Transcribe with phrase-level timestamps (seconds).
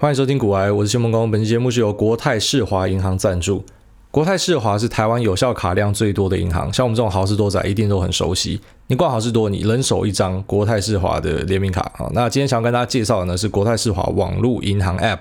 [0.00, 1.28] 欢迎收听股癌，我是谢孟恭。
[1.28, 3.64] 本期节目是由国泰世华银行赞助。
[4.12, 8.60] 国泰世华是台湾有效卡量最多的银行，像我们这种好市多仔一定都很熟悉。
[8.86, 12.08] 你逛好市多，你人手一张国泰世华的联名卡啊。
[12.12, 15.18] 那今天想要跟大家介绍的呢是国泰世华网络银行 App，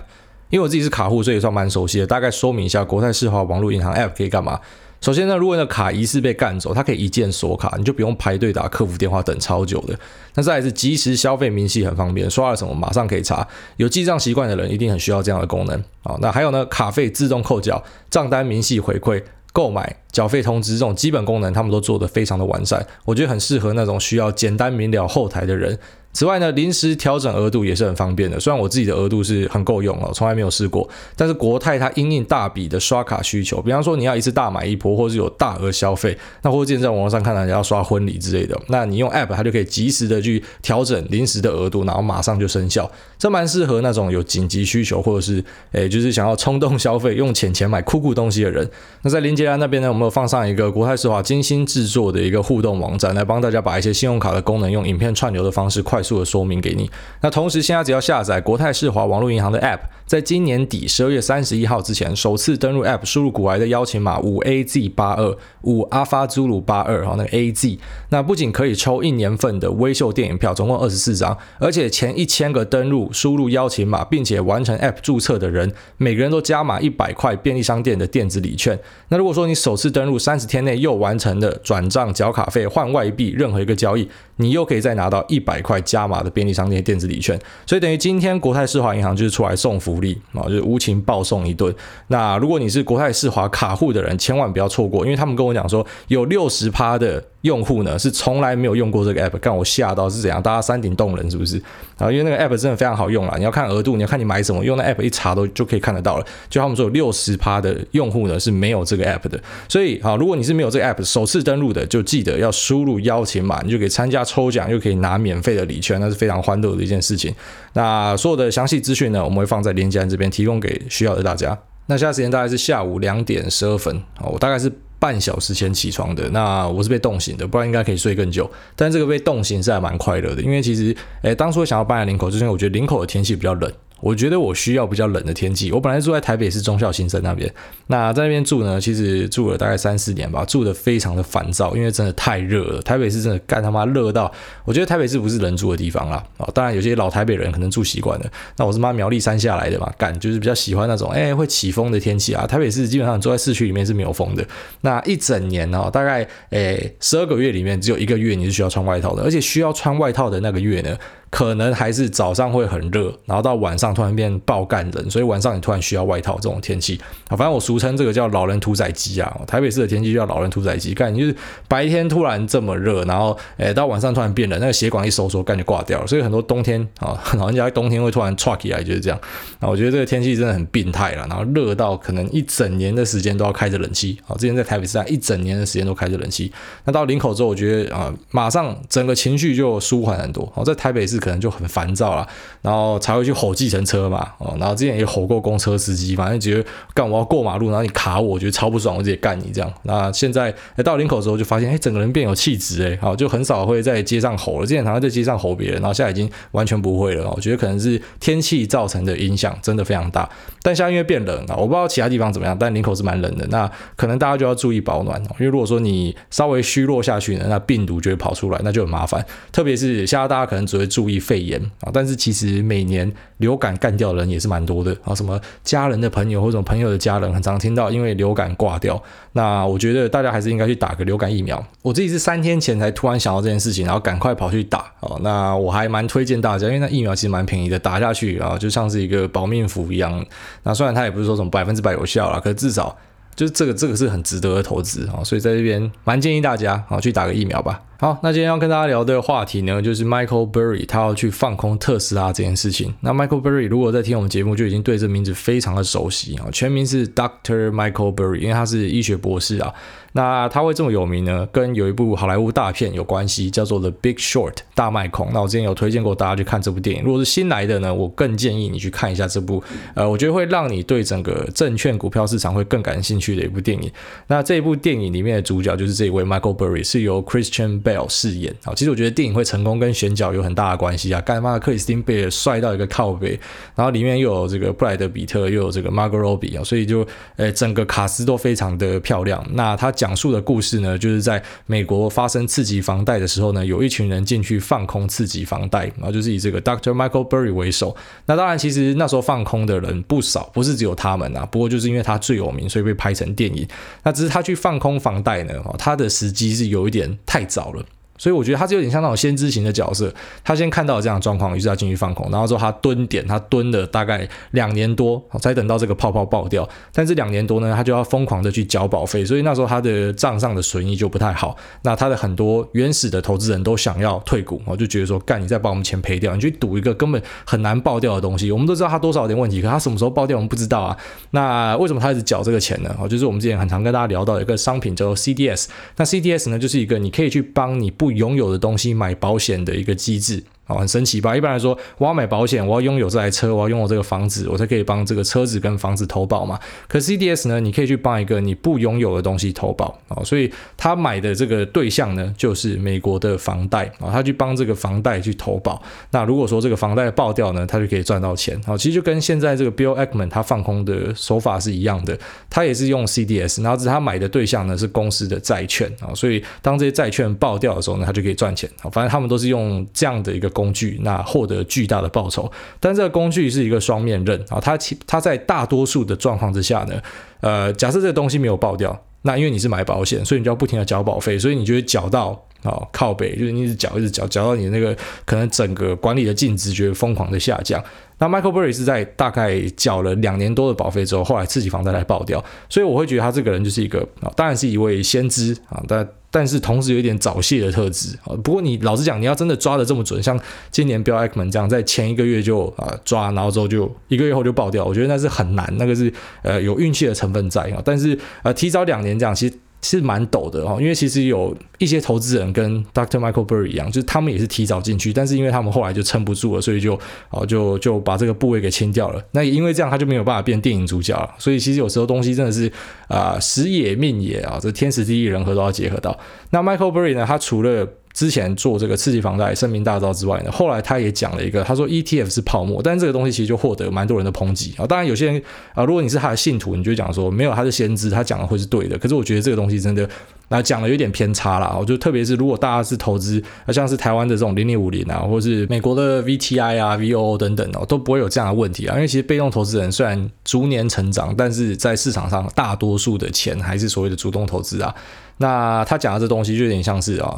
[0.51, 2.05] 因为我自己是卡户，所以也算蛮熟悉的。
[2.05, 4.59] 大概说明一下国泰世华网络银行 App 可以干嘛。
[4.99, 9.97] 首先呢，如果你的卡疑似被干走，它可以一键锁卡，你就不用排队打客服电话等超久的。
[10.33, 13.47] 那再来是即时消费明细很方便，刷了什么马上可以查。
[13.77, 16.17] 有记账习惯的人一定很需要这样的功能啊。
[16.19, 19.23] 那还有呢，卡费自动扣缴，账单明细回馈，
[19.53, 25.77] 购买缴费通知这种基本功能，他们都做得非常的完善，我觉得很适合那种需要简单明了后台的人。
[26.17, 28.39] 此外呢，临时调整额度也是很方便的。
[28.39, 30.89] 虽然我自己的额度是很够用哦，从来没有试过。
[31.15, 42.91] 但是国泰它因应大笔的刷卡需求，比方说你要一次大买一波，或是有大额消费，那或者现在网络上看到人家要刷婚礼之类的，那你用 App 它就可以及时的去调整临时的额度，然后马上就生效。
[43.19, 45.43] 这蛮适合那种有紧急需求，或者是
[45.73, 48.67] 诶就是想要冲动消费，用钱钱买酷酷东西的人。
[49.03, 56.89] 那在连结栏那边呢，我们有放上一个国泰世华精心制作的一个互动网站，来帮大家把一些信用卡的功能用影片串流的方式快速速的说明给你。
[57.21, 67.77] 那同时，现在只要下载国泰世华网络银行的 App，在今年底十二月三十一号之前，首次登录 App，输入股癌的邀请码五 A Z 八二五阿发朱鲁八二，哈，那个 A Z，
[68.07, 78.79] 那不仅可以抽一年份的微秀电影票，总共二十四张，而且前一千个登录输入邀请码，并且完成 App 注册的人，每个人都加码一百块便利商店的电子礼券。
[79.09, 91.73] 那如果说你首次登录三十天内又完成的转账、缴卡费、换外币任何一个交易，你又可以再拿到一百块加码的便利商店电子礼券，所以等于今天国泰世华银行就是出来送福福利啊，就是无情暴送一顿。
[92.07, 97.23] 那如果你是国泰世华卡户的人，千万不要错过，因为他们跟我讲说有六十趴的。
[97.47, 100.43] 用户呢是从来没有用过这个 app，看我吓到是怎样？
[100.43, 101.57] 大家山顶洞人是不是？
[101.97, 106.25] 啊，因为那个 app 真的非常好用啦，你要看额度，你要看你买什么，用那 app 一查都就可以看得到了。
[106.49, 117.33] 就他们说有六十趴的用户呢是没有这个 app 的，所以啊，如果你是没有这个 app 首次登录的，就记得要输入邀请码，你就可以参加抽奖，又可以拿免费的礼券，那是非常欢乐的一件事情。
[117.73, 121.57] 那所有的详细资讯呢，我们会放在链接这边提供给需要的大家。
[121.87, 124.71] 那现在时间大概是下午两点十二分啊，我大概是。
[124.99, 128.49] 半小时前起床的，那我是被冻醒的，不然应该可以睡更久。
[128.75, 133.71] 但这个被冻醒是还蛮快乐的，因为其实，诶，当初想要搬来林口，就是因为我觉得林口的天气比较冷。
[133.99, 135.71] 我觉得我需要比较冷的天气。
[135.71, 137.51] 我本来住在台北市忠孝新生那边，
[137.87, 142.81] 那在那边住呢，其实住了大概三四年吧，住得非常的烦躁，因为真的太热了。
[142.81, 144.31] 台北市真的干他妈热到，
[144.65, 146.23] 我觉得台北市不是人住的地方啦。
[146.37, 148.25] 啊，当然有些老台北人可能住习惯了。
[148.57, 152.45] 那我是妈苗栗山下来的嘛，干就是比较喜欢那种哎会起风的天气啊。
[152.45, 154.45] 台北市基本上住在市区里面是没有风的。
[154.81, 160.95] 那一整年呢，大概诶十二个月里面只有一个月你是需要穿外套的，而且需要穿外套的那个月呢。
[161.29, 167.35] 可能还是早上会很热，然后到晚上突然变爆干冷，所以晚上你突然需要外套这种天气啊。
[167.35, 169.37] 反正我俗称这个叫“老人屠宰机”啊。
[169.45, 171.35] 台北市的天气就叫“老人屠宰机”，干就是
[171.67, 176.07] 白天突然这么热，然后诶到晚上突然变冷，那个血管一收缩，干就挂掉了。
[176.07, 179.19] 所以很多冬天啊，老人家冬天会突然唰起来，就是这样。
[179.59, 184.31] 那我觉得这个天气真的很病态了，然后热到可能一整年的时间都要开着冷气啊。
[184.37, 186.49] 之前在台北市啊，一整年的时间都开着冷气。
[186.85, 190.49] 那到林口之后，我觉得啊，马上整个情绪就舒缓很多。
[190.55, 191.16] 哦，在台北市。
[191.19, 192.27] 可能就很烦躁了，
[192.61, 199.73] 然后才会去吼计程车嘛，哦，然后之前也吼过公车司机，反正觉得干我要过马路，然后你卡我，我觉得超不爽，我直接干你这样。
[199.83, 204.65] 那现在到林口之后就发现，哎，整个人变有气质，哎，好，就很少会在街上吼了。
[204.65, 207.31] 之前常常在街上吼别人，然后现在已经完全不会了。
[207.35, 210.29] 我觉得可能是天气造成的影响，真的非常大。
[210.61, 213.45] 但现在因为变冷了，我不知道其他地方怎么样，但林口是蛮冷的。
[213.47, 219.25] 那可能大家就要注意保暖，因为如果说你稍微虚弱下去呢，那病毒就会跑出来，那就很麻烦。
[219.51, 229.01] 特别是现在大家可能只会注意肺炎啊，但是其实每年流感干掉的人也是蛮多的啊，什么家人的朋友或者朋友的家人，很常听到因为流感挂掉。
[229.33, 231.63] 那我觉得大家还是应该去打个流感疫苗。
[231.81, 235.17] 我自己是三天前才突然想到这件事情，然后赶快跑去打啊。
[235.21, 240.25] 那我还蛮推荐大家，因为那疫苗其实蛮便宜的，打下去啊就像是一个保命符一样。
[240.63, 242.97] 那虽然它也不是说什么百分之百有效啦，可是至少
[243.35, 247.81] 就是这个这个是很值得的投资啊，所以在这边蛮建议大家啊去打个疫苗吧。
[247.99, 252.93] 好，那今天要跟大家聊的话题呢，就是 Michael Burry 他要去放空特斯拉这件事情。
[253.01, 259.73] 那 Michael Burry 如果在听我们节目，就已经对这名字非常的熟悉啊，全名是 Doctor Michael Burry，因为他是医学博士啊。
[260.13, 265.29] 那他会这么有名呢，跟有一部好莱坞大片有关系，叫做《The Big Short》大卖空。
[265.31, 269.61] 那我之前有推荐过大家去看这部电影，如果是新来的呢，我更建议你去看一下这部，
[269.93, 273.91] 呃，我觉得会让你对整个证券股票市场会更感兴趣的一部电影。
[274.27, 278.73] 那这一部电影里面的主角就是这一位 Michael Burry，是由 Christian Bell 饰演啊。
[278.75, 281.21] 其实我觉得电影会成功跟选角有很大的关系啊。
[281.21, 283.39] 干妈克里斯汀贝尔帅到一个靠背，
[283.75, 287.07] 然后里面又有这个布莱德彼特，又有这个 Margot Robbie 啊，所以就
[287.37, 289.45] 诶整个卡司都非常的漂亮。
[289.53, 296.91] 那他讲述的故事呢，就是在美国发生次级房贷的时候呢，有一群人进去放空次级房贷，然后就是以这个 Dr.
[296.91, 297.95] Michael Burry 为首。
[298.25, 301.45] 那当然，其实那时候放空的人不少，不是只有他们啊。
[301.45, 303.67] 不过就是因为他最有名，所以被拍成电影。
[304.03, 307.76] 那只是他去放空房贷呢，他的时机是有一点太早了。
[308.17, 316.67] 所以我觉得他是有点像那种先知型的角色，他先看到了这样的状况，于是他进去放空，然后之后他蹲点，他蹲了大概两年多，才等到这个泡泡爆掉。
[316.93, 321.55] 但这两年多呢，他就要疯狂的去缴保费，所以那时候他的账上的损益就不太好。
[321.83, 328.51] 那他的很多原始的投资人都想要退股，我就觉得说，干，你再把我们钱赔掉，你去赌一个根本很难爆掉的东西。
[328.51, 330.97] 我们都知道他多少有点问题，可他什么时候爆掉我们不知道啊。
[331.31, 332.95] 那为什么他一直缴这个钱呢？
[332.99, 335.67] 哦，就是我们之前很常跟大家聊到一个商品叫做 CDS。
[335.97, 340.43] 那 CDS 呢，就是一个你可以去帮你不拥有的东西买保险的一个机制。
[340.67, 341.35] 哦，很神奇吧？
[341.35, 346.59] 一般来说，我要买保险，我要拥有这台车，我要拥有这个房子，我才可以帮这个车子跟房子投保嘛。
[346.87, 355.81] 可 CDS 呢，你可以去帮一个你不拥有的东西投保啊，所以他买的这个对象呢，就是美国的房贷啊，他去帮这个房贷去投保。
[356.11, 358.77] 那如果说这个房贷爆掉呢，他就可以赚到钱啊。
[358.77, 362.17] 其实就跟现在这个 Bill Ackman 他放空的手法是一样的，
[362.49, 368.89] 他也是用 CDS，然后是他买的对象呢是公司的债券啊，所以当这些债券爆掉的时候呢，他就可以赚钱啊。
[368.89, 376.99] 反正他们都是用这样的一个工具，那获得巨大的报酬，但这个工具是一个双面刃啊，它其它在大多数的状况之下呢，
[377.41, 382.29] 呃，假设这个东西没有爆掉，那因为你是买保险，所以你就要不停的缴保费，所以你就会缴到
[382.63, 387.83] 啊靠北，就是你一直缴一直缴，缴到你那个可能整个管理的净值觉得疯狂的下降。
[388.17, 396.07] 那 Michael Burry 是在大概缴了两年多的保费之后，后来次级房贷来爆掉，所以我会觉得他这个人就是一个啊，当然是一位先知啊，但。
[396.29, 398.35] 但是同时有一点早泄的特质啊。
[398.43, 400.39] 不过你老实讲，你要真的抓的这么准，像
[400.71, 407.81] 今年 Bill Ackman 这样，在前一个月就啊抓，然后之后就一个月后就爆掉，我觉得那是很难，那个是呃有运气的成分在啊。
[407.83, 409.55] 但是呃提早两年这样，其实。
[409.81, 413.19] 是蛮陡的哦，因为其实有一些投资人跟 Dr.
[413.19, 419.23] Michael Burry 一样，就是他们也是提早进去，但是因为他们后来就撑不住了，所以就哦就就把这个部位给清掉了。
[419.31, 421.29] 那也因为这样，他就没有办法变电影主角了。
[421.37, 422.67] 所以其实有时候东西真的是
[423.07, 426.17] 啊、呃、时也命也啊，这天时地利人和都要结合到。
[426.49, 434.87] 那 Michael Burry 呢，他除了之前做这个刺激房贷声名大噪之外呢，后来他也讲了一个，他说 ETF 是泡沫，但是这个东西其实就获得蛮多人的抨击啊。
[434.87, 435.41] 当然有些人
[435.73, 438.97] 啊，如果你是他的信徒，你就讲说没有，他是先知，他讲的会是对的。
[438.97, 440.09] 可是我觉得这个东西真的
[440.49, 441.75] 那讲的有点偏差啦。
[441.79, 448.95] 我就特别是如果大家是投资，像是台湾的这种零零五零啊，或是美国的 VTI 啊、VOO 等等哦，都不会有这样的问题啊。
[448.95, 454.95] 因为其实被动投资人虽然逐年成长，但是在市场上大多数的钱还是所谓的主动投资啊。
[455.37, 457.37] 那他讲的这东西就有点像是啊。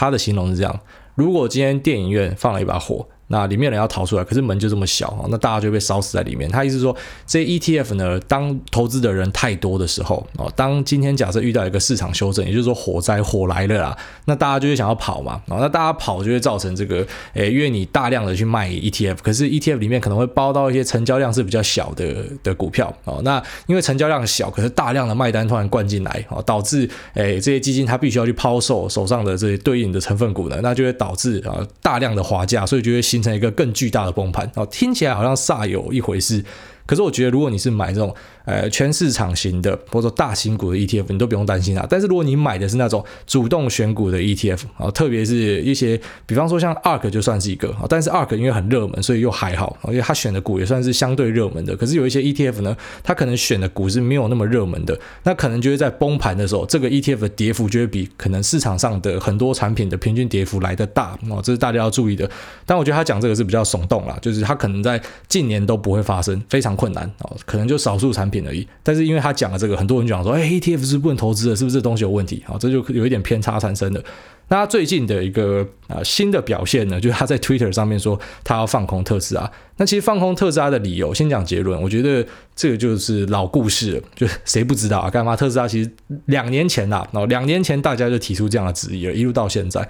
[0.00, 0.80] 他的形容是这样：
[1.16, 3.08] 如果今天电影院放了一把火。
[3.28, 6.50] 那里面人要逃出来，可是门就这么小啊，那大家就被烧死在里面。
[6.50, 6.94] 他意思说，
[7.26, 36.44] 这 ETF 呢，当投资的人太多的时候哦，当今天假设遇到一个市场修正，也就是说火灾火来了啦，那大家就会想要跑嘛哦，那大家跑就会造成这个，诶，因为你大量的去卖 ETF，可是 ETF 里面可能会包到一些成交量是比较小的的股票哦，那因为成交量小，可是大量的卖单突然灌进来哦，导致诶这些基金它必须要去抛售手上的这些对应的成分股呢，那就会导致啊大量的滑价，所以就会形成一个更巨大的崩盘哦，听起来好像煞有一回事。
[36.86, 38.14] 可是我觉得，如果你是买这种
[38.48, 41.86] 呃全市场型的或者说大型股的 ETF，你都不用担心啊。
[41.88, 51.76] 但是如果你买的是那种主动选股的 ETF 啊，特别是一些比方说像 ARK 就算是一个啊，但是 ARK 因为很热门，所以又还好，因为它选的股也算是相对热门的。
[51.76, 62.28] 可是有一些 ETF 呢，它可能选的股是没有那么热门的，那可能就会在崩盘的时候，这个 ETF 的跌幅就会比可能市场上的很多产品的平均跌幅来得大哦，这是大家要注意的。
[62.64, 68.66] 但我觉得他讲这个是比较耸动啦，就是他可能在近年都不会发生，非常困难哦，可能就少数产品而已。
[68.82, 72.42] 但是因为他讲了这个，很多人讲说，哎，ETF 是不能投资的，是不是这东西有问题？
[72.46, 74.02] 啊，这就有一点偏差产生的。
[74.50, 79.50] 那他最近的一个啊新的表现呢，就是他在 Twitter 上面说他要放空特斯拉。
[79.76, 82.26] 那其实放空特斯拉的理由，先讲结论，我觉得
[82.56, 85.10] 这个就是老故事了，就 谁不知道啊？
[85.10, 85.90] 干嘛特斯拉其实
[86.26, 89.86] 两年前呐，哦，两年前大家就提出这样的质疑了，一路到现在。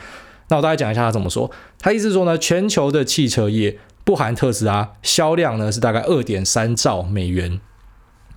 [0.49, 1.51] 那我大概讲一下他怎么说。
[1.79, 3.79] 他意思说呢，全球的汽车业。
[4.05, 7.61] 不含特斯拉，销量呢是大概二点三兆美元。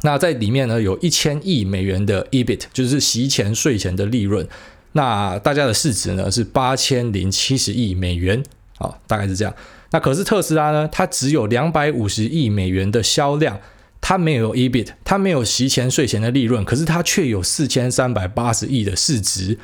[0.04, 4.48] 那在里面呢有一千亿美元的 EBIT，就是息前税前的利润。
[4.94, 8.44] 那大家的市值呢是八千零七十亿美元，
[8.78, 9.54] 啊，大概是这样。
[9.92, 13.60] 那可是特斯拉呢，它只有两百五十亿美元的销量，
[14.02, 19.58] 它没有 EBIT，它没有息前税前的利润，可是它却有四千三百八十亿的市值。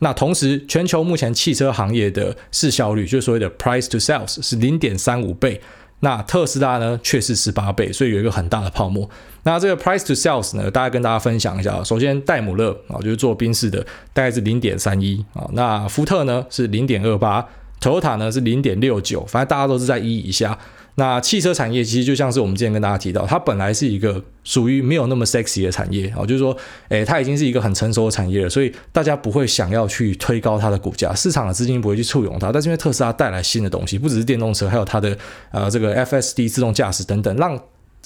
[0.00, 5.60] 那同时，全球目前汽车行业的市效率，就是所谓的 price to sales，是零点三五倍。
[6.00, 9.08] 那特斯拉呢，却是十八倍，所以有一个很大的泡沫。
[9.42, 11.82] 那这个 price to sales 呢，大概跟大家分享一下。
[11.82, 15.48] 首先，戴姆勒啊，就是做宾士的，大概是零点三一啊。
[15.52, 17.46] 那福特呢是零点二八
[17.80, 20.58] ，Toyota 呢是零点六九，反正大家都是在一以下。
[20.98, 26.56] 那汽车产业其实就像是我们之前跟大家提到，它本来是一个属于没有那么 sexy 的产业啊，就是说，
[26.88, 32.50] 诶，它已经是一个很成熟的产业了，所以大家不会想要去推高它的股价，市场的资金不会去簇拥它。
[32.50, 35.16] 但是因为特斯拉带来新的东西，不只是电动车，还有它的
[35.52, 37.56] 呃这个 FSD 自动驾驶等等，让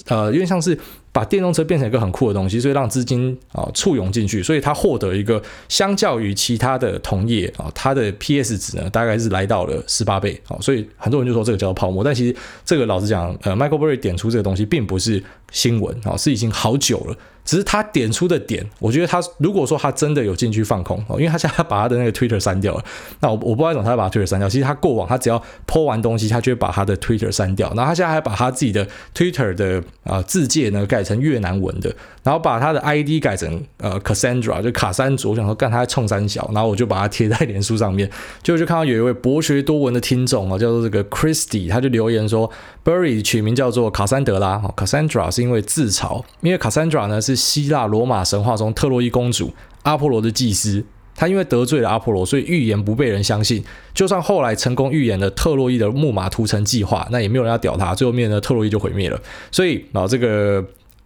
[0.07, 0.77] 呃因为像是。
[1.13, 22.83] 把电动车变成一个很酷的东西，所以让资金啊簇拥进去，所以它获得一个相较于其他的同业啊，它的 PS 值呢大概是来到了十八倍啊，所以很多人就说这个叫做泡沫，但其实这个老实讲，呃，Michael Burry 点出这个东西并不是新闻啊，是已经好久了，只是他点出的点，我觉得他如果说他真的有进去放空哦，因为他现在把他的那个 Twitter 删掉了，
[23.19, 38.09] 那我我不知道为什么他把 Twitter 删掉，其实他过往他只要 po 完东西，他就会把他的 Twitter 删掉，然后他现在还把他自己的 Twitter 的啊字介呢改成越南文的，然后把他的 ID 改成呃 Cassandra 就卡山卓，我想说干他在冲三小，然后我就把它贴在脸书上面，
[38.41, 42.49] 就就看到有一位博学多闻的听众啊，叫做这个 Christy，他就留言说
[42.85, 50.83] Burry 取名叫做卡山德拉，Cassandra 是因为自嘲，因为 Cassandra 呢是希腊罗马神话中特洛伊公主阿波罗的祭司，
[51.15, 53.63] 他因为得罪了阿波罗，所以预言不被人相信，
[53.93, 59.19] 就算后来成功预言了特洛伊的木马屠城计划，那也没有人要屌他，最后面呢特洛伊就毁灭了，
[59.51, 60.63] 所以啊这个。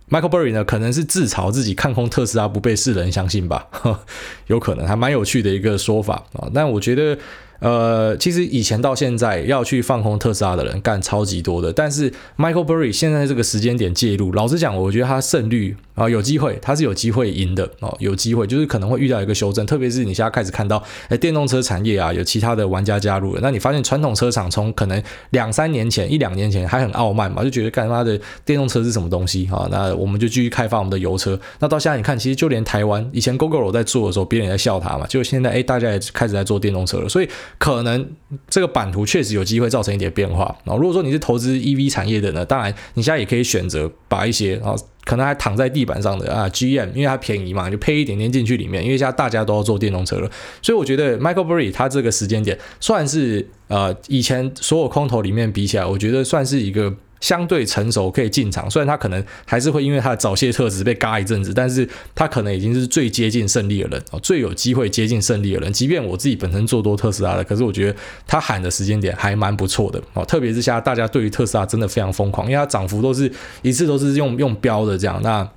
[0.10, 3.68] Michael Burry 呢，可能是自嘲自己看空特斯拉不被世人相信吧，
[4.48, 6.50] 有可能还蛮有趣的一个说法啊。
[6.54, 7.18] 但我觉得。
[7.60, 29.68] 呃，其实以前到现在要去放空特斯拉的人干超级多的，但是 Michael Burry 现在这个时间点介入，老实讲，我觉得他胜率啊有机会，他是有机会赢的哦，有机会就是可能会遇到一个修正，特别是你现在开始看到，哎，电动车产业啊有其他的玩家加入了，那你发现传统车厂从可能两三年前一两年前还很傲慢嘛，就觉得干他的电动车是什么东西啊？
[29.72, 37.28] 那我们就继续开发我们的油车，那到现在你看，其实就连台湾以前 GOOGLE 在做的时候，别人也在笑他嘛，就现在哎大家也开始在做电动车了，所以。
[37.58, 38.10] 可能
[38.50, 40.76] 这个版图确实有机会造成一点变化啊。
[40.76, 44.74] 如果说你是投资 EV 产业的呢，当然你现在也可以选择把一些啊
[45.08, 48.84] 可能还躺在地板上的啊 GM，因为它便宜嘛，就配一点点进去里面。
[48.84, 50.30] 因为现在大家都要坐电动车了，
[50.62, 56.94] 所以我觉得 Michael Burry 他这个时间点算是呃以前所有空投里面比起来，我觉得算是一个。
[57.20, 65.72] 相对成熟可以进场，虽然他可能还是会因为他的早泄特质被嘎一阵子，但是他可能已经是最接近胜利的人哦，最有机会接近胜利的人。
[65.74, 67.96] 即便我自己本身做多特斯拉的，可是我觉得
[68.26, 73.32] 他喊的时间点还蛮不错的哦，特别是现在大家对于特斯拉真的非常疯狂，因为它涨幅都是
[73.62, 75.48] 一次都是用用标的这样那。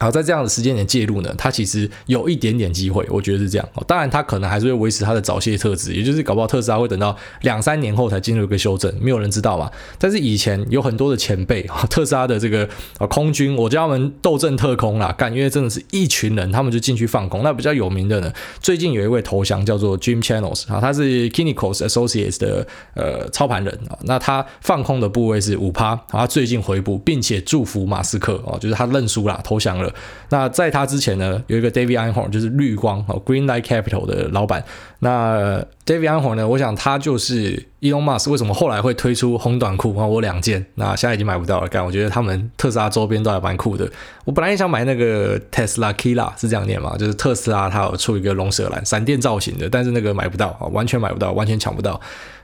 [0.00, 3.68] 好，在这样的时间点介入呢，它其实有一点点机会，我觉得是这样。
[3.86, 9.70] 当然，它可能还是会维持它的早泄特质，也就是搞不好特斯拉会等到两三年后才进入一个修正，没有人知道嘛。
[9.98, 12.66] 但是以前有很多的前辈，特斯拉的这个
[13.10, 17.42] 空军，我叫他们斗阵特空啦，干，因为真的是一群人，他们就进去放空。
[17.42, 29.89] 那比较有名的呢，最近有一位投降叫做 Jim Chanos 啊，他是 Kynikos Associates 的呃操盘人啊，那他放空的部位是五趴，他最近回补，并且祝福马斯克哦，就是他认输啦，投降了。
[30.28, 34.64] 那在他之前呢，有一个 David Einhorn，就是绿光哦，Greenlight Capital 的老板。
[35.00, 40.06] 那 David Einhorn 呢，我想他就是 Elon Musk 为什么后来会推出红短裤啊？
[40.06, 41.68] 我两件，那现在已经买不到了。
[41.68, 43.90] 干，我觉得他们特斯拉周边都还蛮酷的。
[44.24, 46.96] 我本来也想买那个 Tesla Kila，是这样念嘛？
[46.98, 51.98] 就是特斯拉它有出一个龙舌兰闪电造型的，但是那个买不到啊，完全买不到，完全抢不到。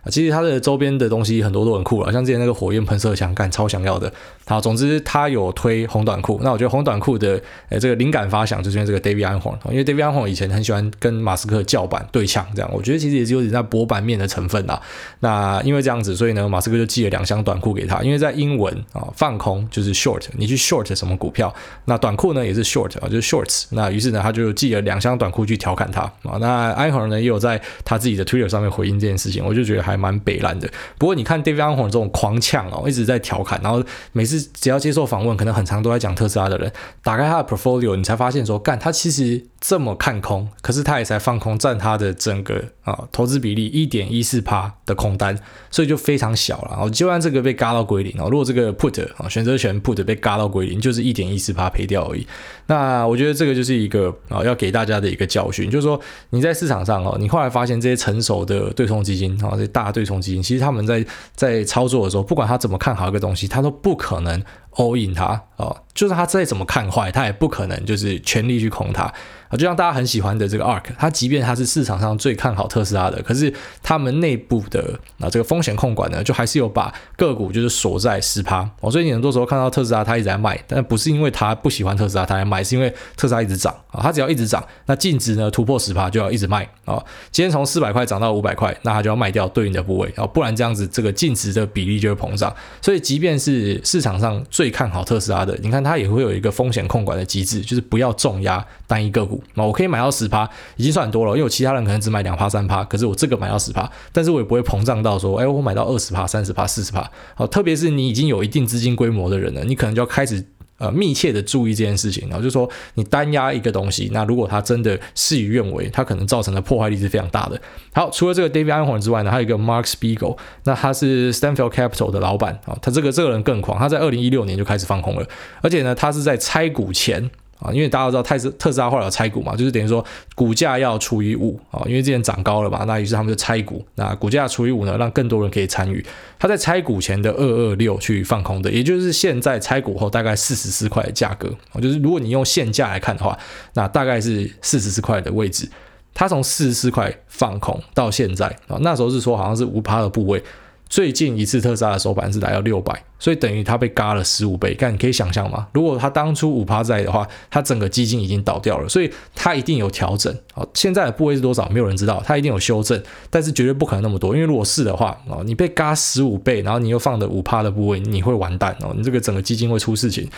[0.08, 4.10] 其实它的周边的东西很多都很酷了，像之前那个火焰喷射枪，干超想要的。
[4.46, 7.40] 好，总之它有推红短裤，那我觉得红短裤的
[7.70, 14.80] 诶这个灵感发想就是因为这个 Davidian 黄因为 Davidian 黄以前很喜欢跟马斯克叫板对呛，这样我觉得其实也是有点在博版面的成分啊。
[15.26, 21.52] 那因为这样子，所以呢马斯克就寄了两箱短裤给他，因为在英文啊放空就是 short，你去 short 什么股票，
[21.86, 23.64] 那短裤呢也是 short 啊，就是 shorts。
[23.70, 26.38] 那于是呢他就寄了两箱短裤去调侃他啊。
[26.40, 29.96] 那 Einhorn 呢也有在他自己的 Twitter 上面回应这件事情，我就觉得还。
[29.96, 36.70] 蛮北烂的，不过你看 David Einhorn 这种狂呛哦，一直在调侃，然后每次只要接受访问，可能很长都在讲特斯拉的人，
[37.02, 45.38] 打开他的 portfolio，你才发现说，干他其实这么看空，可是他也才放空占他的整个啊投资比例一点一四趴的空单，
[45.70, 46.78] 所以就非常小了。
[46.80, 52.26] 哦，就算这个被嘎到归零哦，如果这个 put 啊选择权 put 被嘎到归零，就是一点一四趴赔掉而已。
[52.68, 56.00] 那我觉得这个就是一个啊要给大家的一个教训，就是说
[56.30, 64.40] 你在市场上哦，你后来发现这些成熟的对冲基金啊，这些大对冲基金，其实他们在在操作的时候，不管他怎么看好一个东西，他都不可能
[64.76, 69.12] all in 它啊，就是他再怎么看坏，他也不可能就是全力去空它。
[69.48, 78.90] 啊，就像大家很喜欢的这个 ARK，它即便它是市场上最看好特斯拉的，可是他们内部的啊这个风险控管呢，就还是有把个股就是锁在十趴哦。
[78.90, 84.00] 所以你很多时候看到特斯拉它一直在卖，但不是因为他不喜欢特斯拉，他在卖，是因为特斯拉一直涨啊。
[84.02, 87.00] 它只要一直涨，那净值呢突破十趴就要一直卖啊。
[87.30, 92.52] 今天从四百块涨到五百块，那它就要卖掉对应的部位啊，不然这样子这个净值的比例就会膨胀。
[92.82, 99.42] 所以即便是市场上最看好特斯拉的，你看它也会有一个风险控管的机制，就是不要重压单一个股。
[99.54, 101.32] 那我可以买到十趴，已经算很多了。
[101.32, 107.10] 因为我其他人可能只买两趴、三趴，可是我这个买到十趴，但是我也不会膨胀到说，哎，我买到二十趴、三十趴、四十趴。
[107.34, 110.44] 好，特别是你已经有一定资金规模的人了，你可能就要开始
[110.78, 112.28] 呃密切的注意这件事情。
[112.28, 117.60] 然后就说你单压一个东西，那如果它真的事与愿违，它可能造成的破坏力是非常大的。
[117.92, 125.26] 好，除了这个 David Einhorn 之外呢，还有一个 Mark Spiegel，那他是 Stanfield Capital 的老板啊，他这个这个人更狂，他在二零一六年就开始放空了，
[125.62, 127.30] 而且呢，他是在拆股前。
[127.58, 136.04] 啊，因为大家都知道特斯特斯拉后来有拆股嘛，就是等于说股价要除以五啊，因为之前涨高了嘛，那于是他们就拆股，那股价除以五呢，让更多人可以参与。
[136.38, 143.38] 他在拆股前的二二六去放空的，也就是现在拆股后大概四十四块的价格啊，就是如果你用现价来看的话，
[143.74, 145.68] 那大概是四十四块的位置。
[146.12, 150.42] 他从四十四块放空到现在啊，那时候是说好像是五趴的部位。
[150.88, 154.74] 最近一次特斯拉的收盘是来到六百，所以等于它被嘎了十五倍。
[154.78, 155.66] 但你可以想象吗？
[155.72, 160.32] 如果它当初五趴在的话，它整个基金已经倒掉了，所以它一定有调整。
[160.52, 161.68] 好，现在的部位是多少？
[161.70, 164.34] 没有人知道，它一定有修正，但是绝对不可能那么多。
[164.34, 170.28] 因为如果是的话，哦，你被嘎十五倍，然后你又放的五趴的部位，你会完蛋哦，你这个整个基金会出事情。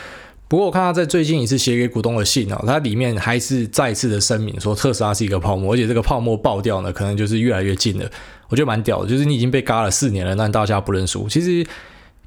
[0.49, 8.11] 不过我看他在最近一次写给股东的信啊，它里面还是再次的声明说特斯拉是一个泡沫，而且这个泡沫爆掉呢，可能就是越来越近了。
[8.49, 11.67] 我觉得蛮屌的，就是你已经被嘎了四年了，但大家不认输，其实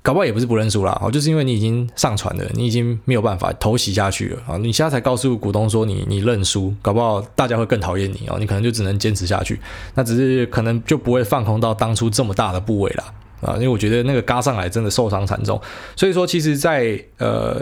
[0.01, 9.59] 搞不好也不是不认输啦，哦，就是因为你已经上船了，你已经没有办法偷袭下去了啊，你现在才告诉股东说你你认输，搞不好大家会更讨厌你哦，你可能就只能坚持下去，
[9.95, 13.03] 那只是可能就不会放空到当初这么大的部位了。
[13.41, 15.59] 啊，因为我觉得那个嘎上来真的受伤惨重，
[15.95, 17.61] 所以说其实在呃。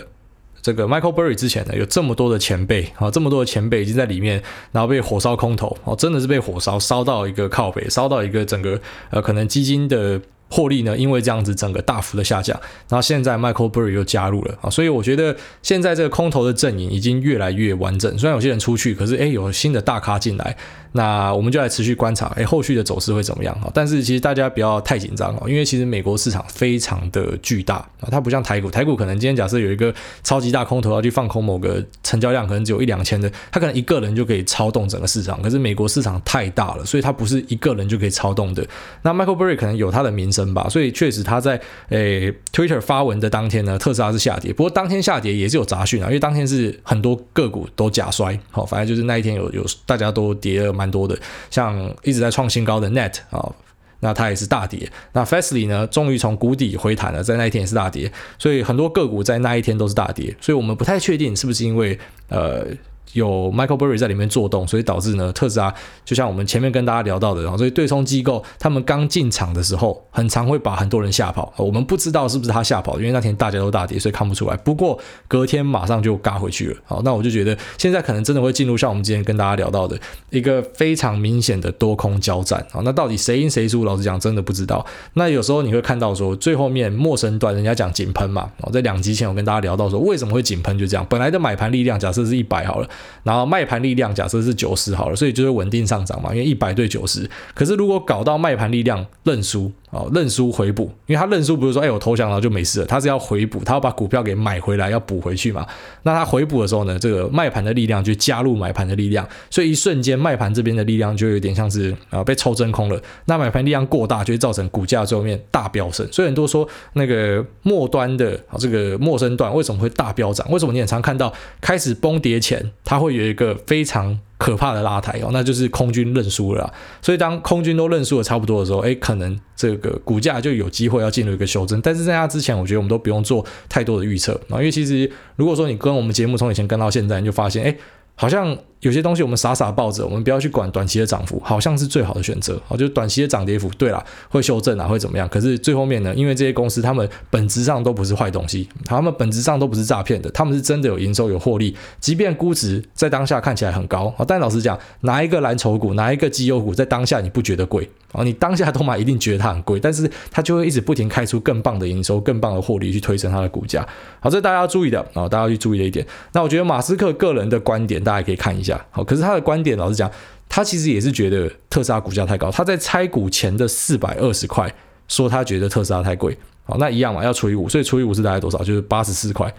[0.61, 4.41] 这个 Michael Burry 之前呢，有这么多的前辈啊，这么多的前辈已经在里面，
[4.71, 10.21] 然后被火烧空头哦，真的是被火烧烧到一个靠北，烧到一个整个呃，可能基金的。
[10.49, 18.17] 获利呢，因为这样子整个大幅的下降，然后现在 Michael Burry 又加入了啊，所以我觉得现在这个空头的阵营已经越来越完整。
[18.17, 20.57] 虽然有些人出去，可是诶有新的大咖进来，
[20.93, 23.69] 那我们就来持续观察，诶后续的走势会怎么样啊？
[23.73, 35.39] 但是其实大家不要太紧张哦，因为其实美国市场非常的巨大啊，它不像台股，台股可能今天假设有一个超级大空头要去放空某个成交量可能只有一两千的，他可能一个人就可以操动整个市场。
[35.43, 38.65] 可是美国市场太大了，所以它不是一个人就可以操动的。
[39.03, 40.38] 那 Michael Burry 可能有他的名声。
[40.53, 44.53] 吧，所以确实他在诶 Twitter 发文的当天呢，特斯拉是下跌。
[44.53, 51.17] 不过当天下跌也是有杂讯啊，因为当天是很多个股都假摔，好，反正就是那一天有有大家都跌了蛮多的，
[51.49, 53.53] 像一直在创新高的 Net 啊，
[53.99, 54.91] 那它也是大跌。
[55.13, 60.35] 那 Fastly 呢，终于从谷底回弹了，在那一天也是大跌，所以很多个股在那一天都是大跌。
[60.39, 61.97] 所以我们不太确定是不是因为
[62.29, 62.67] 呃。
[63.13, 65.73] 有 Michael Burry 在里面做动，所以导致呢，特斯拉
[66.05, 71.53] 就像我们前面跟大家聊到的，然后所以对冲机构他们刚进场的时候，很常会把很多人吓跑。
[71.57, 74.55] 我们不知道是不是他吓跑，因为那天大家都大跌，所以看不出来。
[74.57, 76.77] 不过隔天马上就嘎回去了。
[76.85, 82.65] 好，那我就觉得现在可能真的会进入像我们今天跟大家聊到的一个非常明显的多空交战。
[82.71, 83.83] 好，那到底谁赢谁输？
[83.83, 84.85] 老实讲，真的不知道。
[85.13, 88.51] 那有时候你会看到说，最后面末升段人家讲井喷嘛。
[88.61, 90.77] 哦，在两集前我跟大家聊到说，为什么会井喷？
[90.77, 92.89] 就这样，本来的买盘力量假设是一百好了。
[93.23, 97.29] 然后卖盘力量假设是九十好了，所以就是稳定上涨嘛，因为一百对九十。
[97.53, 105.65] 可是如果搞到卖盘力量认输啊，认输回补，因为他认输不是说哎我投降了就没事了，他是要回补，他要把股票给买回来，要补回去嘛。
[106.03, 113.01] 那他回补的时候呢，这个卖盘的力量就加入买盘的力量，所以一瞬间卖盘这边的力量就有点像是啊被抽真空了。
[113.25, 116.07] 那买盘力量过大，就会造成股价最后面大飙升。
[116.11, 120.49] 所以很多说那个末端的啊这个末升段为什么会大飙涨？
[120.51, 126.73] 为什么你很常看到开始崩跌前它会有一个非常可怕的拉抬哦，那就是空军认输了。
[127.03, 131.79] 所以当空军都认输的差不多的时候，哎，可能这个股价就有机会要进入一个修正。
[131.81, 137.77] 但是在那之前，我觉得我们都不用做太多的预测啊，因为其实如果说你跟我们节目从以前跟到现在，你就发现，哎，
[138.15, 142.77] 好像有些东西我们傻傻抱着，我们不要去管短期的涨幅，好像是最好的选择啊。
[142.77, 145.27] 就短期的涨跌幅，对啦，会修正啊，会怎么样？
[145.27, 158.23] 可是最后面呢，因为这些公司他们本质上都不是坏东西，他们本质上都不是诈骗的，他们是真的有营收有获利，即便估值在当下看起来很高啊，但老实讲，哪一个蓝筹股，哪一个绩优股，在当下你不觉得贵啊？
[158.23, 163.85] 你当下都买一定觉得它很贵，但是它就会一直不停开出更棒的营收、更棒的获利去推升它的股价。
[164.21, 166.05] 好，这是大家要注意的啊，大家要去注意的一点。
[166.31, 168.68] 那我觉得马斯克个人的观点，大家可以看一下。
[168.91, 170.11] 好，可是他的观点，老实讲，
[170.49, 172.51] 他其实也是觉得特斯拉股价太高。
[172.51, 174.73] 他在拆股前的四百二十块，
[175.07, 176.37] 说他觉得特斯拉太贵。
[176.63, 178.59] 好，那一样嘛，要除以五，所以除以五是大概多少？
[178.59, 179.53] 就是八十四块。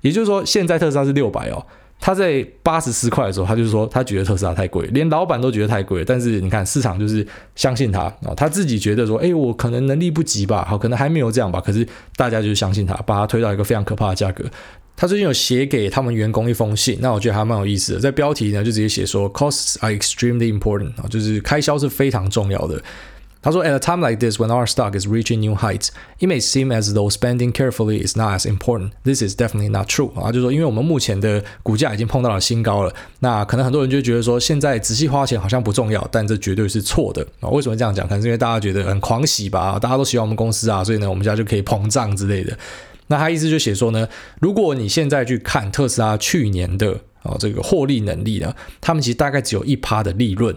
[0.00, 1.66] 也就是说，现在特斯拉是六百哦。
[2.04, 6.04] 他在八十四块的时候，他就说他觉得特斯拉太贵，连老板都觉得太贵。
[6.04, 11.62] 但是你看市场就是相信他啊，他自己觉得说，哎，我可能能力不及吧，好，可能还没有这样吧。
[11.62, 14.44] 可是大家就相信他，把他推到一个非常可怕的价格。
[14.94, 18.00] 他最近有写给他们员工一封信，那我觉得还蛮有意思的。
[18.00, 22.82] 在标题呢，就直接写说，Costs are extremely important 啊，就是开销是非常重要的。
[23.44, 26.94] 他说，At a time like this, when our stock is reaching new heights, it may seem as
[26.94, 28.92] though spending carefully is not as important.
[29.04, 37.50] This is definitely not true 啊，就是说，因为我们目前的股价已经碰到了新高了，那可能很多人就觉得说，现在仔细花钱好像不重要，但这绝对是错的啊。
[37.50, 38.08] 为什么这样讲？
[38.08, 42.56] 可能是因为大家觉得很狂喜吧，大家都喜欢我们公司啊，所以呢，我们家就可以膨胀之类的。
[43.08, 44.08] 那他意思就写说呢，
[44.40, 50.56] 如果你现在去看特斯拉去年的啊这个获利能力呢，他们其实大概只有一趴的利润。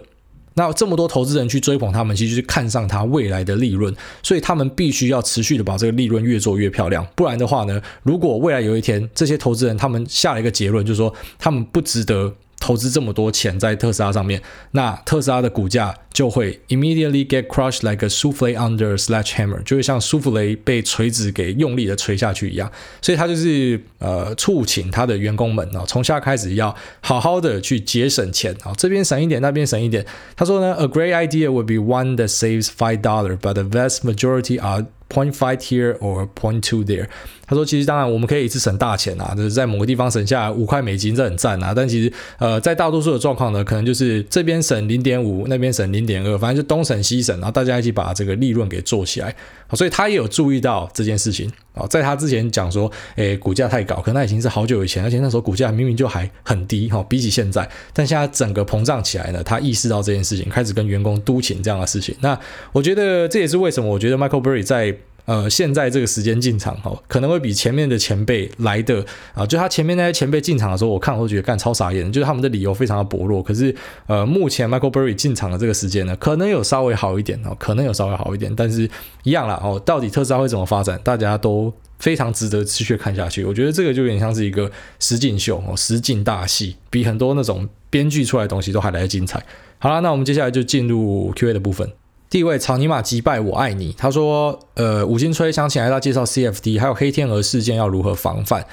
[0.58, 7.06] 那这么多投资人去追捧他们，其实是看上他未来的利润，所以他们必须要持续的把这个利润越做越漂亮。
[7.14, 12.34] 不然的话呢，如果未来有一天这些投资人他们下了一个结论，就是说他们不值得。
[12.60, 14.42] 投资这么多钱在特斯拉上面，
[14.72, 22.68] 那特斯拉的股价就会 immediately get crushed like a souffle under a sledgehammer，就会像舒芙蕾被锤子给用力的锤下去一样。
[23.00, 30.04] 所以他就是呃促请他的员工们啊，从下开始要好好的去节省钱啊，这边省一点，那边省一点。
[30.34, 35.32] 他说呢，a great idea would be one that saves five dollar, but the vast majority are point
[35.32, 37.06] five here or point two there。
[37.46, 41.72] 他说：“其实当然，我们可以一次省大钱啊，就是在某个地方省下五块美金，这很赞啊。
[41.74, 49.32] 但其实，呃，在大多数的状况呢，可能就是这边省零点五，那边省零点二，反正就东省西省，然后大家一起把这个利润给做起来。
[49.74, 51.86] 所以他也有注意到这件事情啊。
[51.86, 62.16] 在他之前讲说，诶，股价太高，可能那已经是好久以前，而且那时候股价明明就还很低哈，比起现在，但现在整个膨胀起来呢，他意识到这件事情，开始跟员工督勤这样的事情。
[62.20, 62.38] 那
[62.72, 64.96] 我觉得这也是为什么我觉得 Michael Berry 在。”
[65.28, 73.42] 呃，现在这个时间进场哦，可能会比前面的前辈来的啊，就他前面那些前辈进场的时候，我看我都觉得干超傻眼，就是他们的理由非常的薄弱。
[73.42, 73.74] 可是
[74.06, 78.88] 呃，目前 Michael Berry 进场的这个时间呢，可能有稍微好一点哦，可能有稍微好一点，但是
[79.22, 83.44] 一样啦哦，到底特斯拉会怎么发展，大家都非常值得持续看下去。
[83.44, 89.44] 我觉得这个就有点像是一个实景秀哦，实景大戏，比很多那种编剧出来的东西都还来得精彩。
[89.78, 91.86] 好了，那我们接下来就进入 Q&A 的部分。
[92.30, 98.66] 第一位草泥马击败我爱你，他说：“呃，五金吹想请来他介绍 CFD，还有黑天鹅事件要如何防范。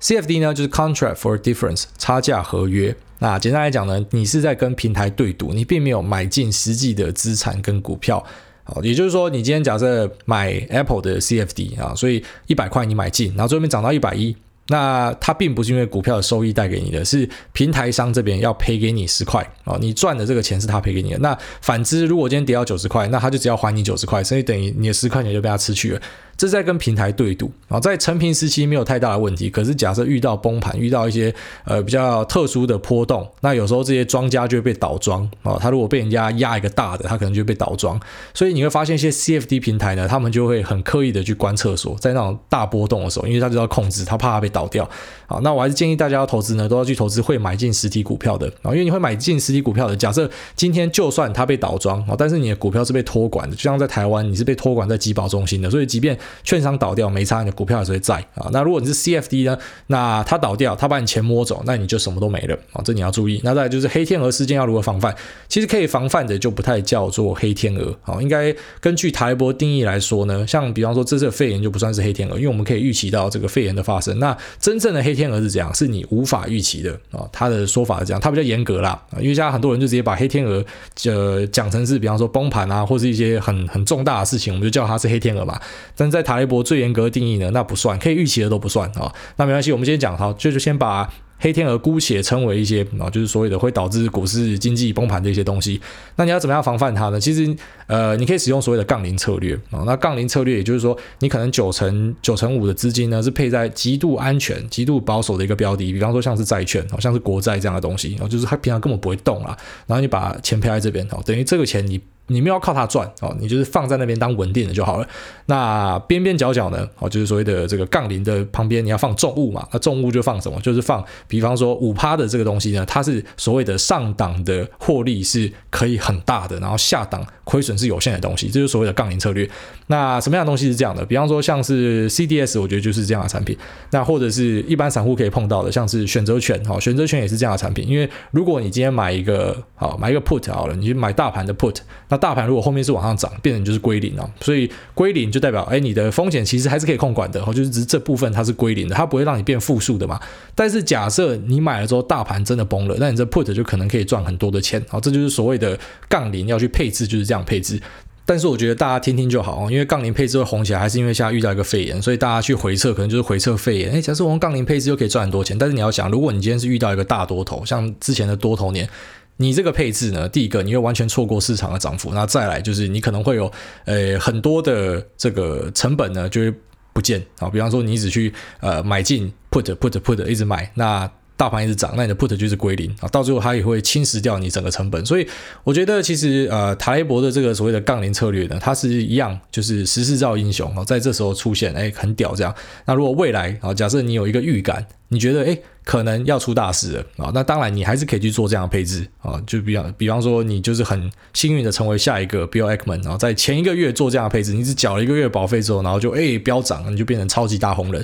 [0.00, 2.96] CFD 呢，就是 Contract for Difference，差价合约。
[3.20, 8.24] 那简单来讲呢，你是在跟平台对赌，你并没有买进实际的资产跟股票。
[8.64, 14.36] 好，也就是说，你今天假设买 Apple 的 CFD 啊，所以一百块你买进，然后最后面涨到一百一。”
[14.68, 21.18] 那它并不是因为股票的收益带给你的，是平台商这边要赔给你十块啊，你赚的这个钱是他赔给你的。
[21.18, 26.00] 那反之，如果今天跌到九十块，那他就只要还你九十块，所以等于你的十块钱就被他吃去了。
[26.36, 35.56] 这在跟平台对赌啊，在成平时期没有太大的问题，可是假设遇到崩盘，遇到一些呃比较特殊的波动，那有时候这些庄家就会被倒庄啊。
[35.58, 37.98] 他如果被人家压一个大的，他可能就被倒庄。
[38.34, 44.88] 所以你会发现一些 CFD 平台呢，他们就会很刻意的去关厕所，在那种大波动的时候，因为他就要控制，他怕他被倒掉。
[45.26, 49.96] 好，那我还是建议大家要投资呢，都要去投资会买进实体股票的啊，因为你会买进实体股票的。
[49.96, 58.48] 假设今天就算它被倒庄啊，但是你的股票是被托管的，就像在台湾，你是被托管在集保中心的，所以即便券商倒掉没差，你的股票还是会在啊。
[58.52, 59.56] 那如果你是 CFD 呢？
[59.88, 62.82] 那它倒掉，它把你钱摸走，那你就什么都没了啊。
[62.84, 63.40] 这你要注意。
[63.44, 65.14] 那再来就是黑天鹅事件要如何防范？
[65.48, 68.20] 其实可以防范的就不太叫做黑天鹅啊。
[68.20, 74.18] 应该根据台博定义来说呢，像比方说这次的肺炎就不算是黑天鹅，因为我们可以预期到这个肺炎的发生。
[74.18, 75.72] 那真正的黑天鹅是怎样？
[75.74, 77.28] 是你无法预期的啊。
[77.32, 79.00] 他的说法是这样，他比较严格啦。
[79.18, 80.64] 因为现在很多人就直接把黑天鹅
[81.04, 85.60] 呃讲成是比方说崩盘啊，或是一些很很重大的事情，我们就叫它是黑天鹅吧。
[85.96, 89.12] 但在在塔雷伯最严格的定义呢，那不算，可以预期的都不算啊。
[89.36, 91.06] 那没关系，我们先讲好，就就先把
[91.38, 95.78] 黑天鹅姑且称为一些啊，就是所谓的会导致股市经济崩盘的一些东西。
[96.16, 97.20] 那你要怎么样防范它呢？
[97.20, 97.54] 其实
[97.86, 99.84] 呃，你可以使用所谓的杠铃策略啊。
[99.84, 109.54] 那杠铃策略也就是说，你可能九成九成五的资金呢是配在极度安全、极度保守的一个标的，比方说像是债券，好像是国债这样的东西，就是它平常根本不会动啊。
[109.86, 112.00] 然后你把钱配在这边，哦，等于这个钱你。
[112.28, 115.06] 你没有要靠它赚哦，你就是放在那边当稳定的就好了。
[115.46, 116.88] 那边边角角呢？
[116.98, 119.66] 哦，就是所谓的这个杠铃的旁边，你要放重物嘛。
[119.72, 120.60] 那重物就放什么？
[120.60, 129.48] 就是放，比方说五趴的这个东西呢，它是所谓的上档的获利是可以很大的，然后下档亏损是有限的东西，这就是所谓的杠铃策略。
[129.86, 131.04] 那什么样的东西是这样的？
[131.04, 133.56] 比方说像是 CDS，我觉得就是这样的产品。
[133.92, 137.86] 那或者是一般散户可以碰到的，像是选择权，哦，选择权也是这样的产品。
[137.88, 141.76] 因为如果你今天买一个，好，买一个 put 好了，你去买大盘的 put，
[142.08, 150.20] 那大盘如果后面是往上涨，变成就是归零啊，所以归零就代表，哎，你的风险其实还是可以控管的，就是只是这部分它是归零的，它不会让你变负数的嘛。
[150.54, 157.80] 但是假设你买了之后，大盘真的崩了，那你这 put 就可能可以赚很多的钱，好，这就是所谓的杠铃要去配置，就是这样配置。
[158.28, 163.92] 但是我觉得大家听听就好，因为杠铃配置会红起来，还是因为现在遇到一个肺炎，所以大家去回测可能就是回测肺炎。
[163.92, 168.88] 哎，假设我们杠铃配置又可以赚很多钱，但是你要想，如果你今天是遇到一个大多头，像之前的多头年。
[169.36, 173.50] 你这个配置呢，第一个你会完全错过市场的涨幅，那再来就是你可能会有
[173.84, 176.54] 呃很多的这个成本呢就会
[176.92, 181.10] 不见啊，比方说你只去呃买进 put put put 一直买那。
[181.36, 185.04] 大盘一直涨，那你的 put 就是归零啊，到最后它也会侵蚀掉你整个成本。
[185.04, 185.28] 所以
[185.64, 192.54] 我觉得其实呃，塔雷伯的这个所谓的杠铃策略呢，它是一样，就是时势造英雄啊，在这时候出现，哎，很屌这样。
[192.86, 208.02] 那如果未来啊，假设你有一个预感，你觉得哎可能要出大事了啊，那当然你还是可以去做这样的配置啊，就比方比方说你就是很幸运的成为下一个 Bill Ackman，然后在前一个月做这样的配置，你只缴了一个月保费之后，然后就哎飙涨，你就变成超级大红人。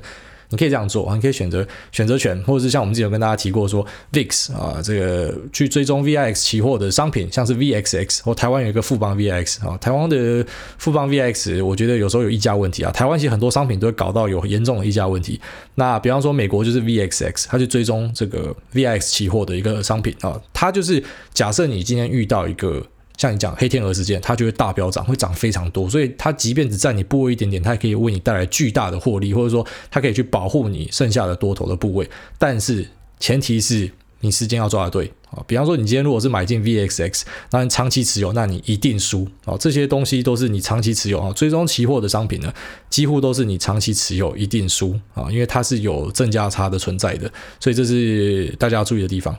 [0.52, 10.46] 你可以这样做，你可以选择选择权，或者是像我们之前有跟大家提过说，VIX 啊，这个去追踪 VIX 期货的商品，像是 VXX 或台湾有一个富邦 VIX 啊，台湾的
[10.78, 12.92] 富邦 VIX，我觉得有时候有溢价问题啊。
[12.92, 15.40] 台湾其实很多商品都会搞到有严重的溢价问题。
[15.74, 22.86] 那比方说美国就是 VXX，它去追踪这个 VIX 期货的一个商品啊，它就是假设你今天遇到一个。
[23.22, 32.10] 像你讲黑天鹅事件，它就会大飙涨，会涨非常多，所以它即便只占你部位一点点，它也可以为你带来巨大的获利，或者说它可以去保护你剩下的多头的部位。
[32.36, 32.84] 但是
[33.20, 35.38] 前提是你时间要抓得对啊。
[35.46, 39.56] 比方说你今天如果是买进 VXX，那你长期持有，那你一定输啊。
[39.56, 42.52] 这些东西都是你长期持有啊，追踪期货的商品呢，
[42.90, 47.30] 几乎都是你长期持有一定输啊，因为它是有正价差的存在的，
[47.60, 49.32] 所以这是大家要注意的地方。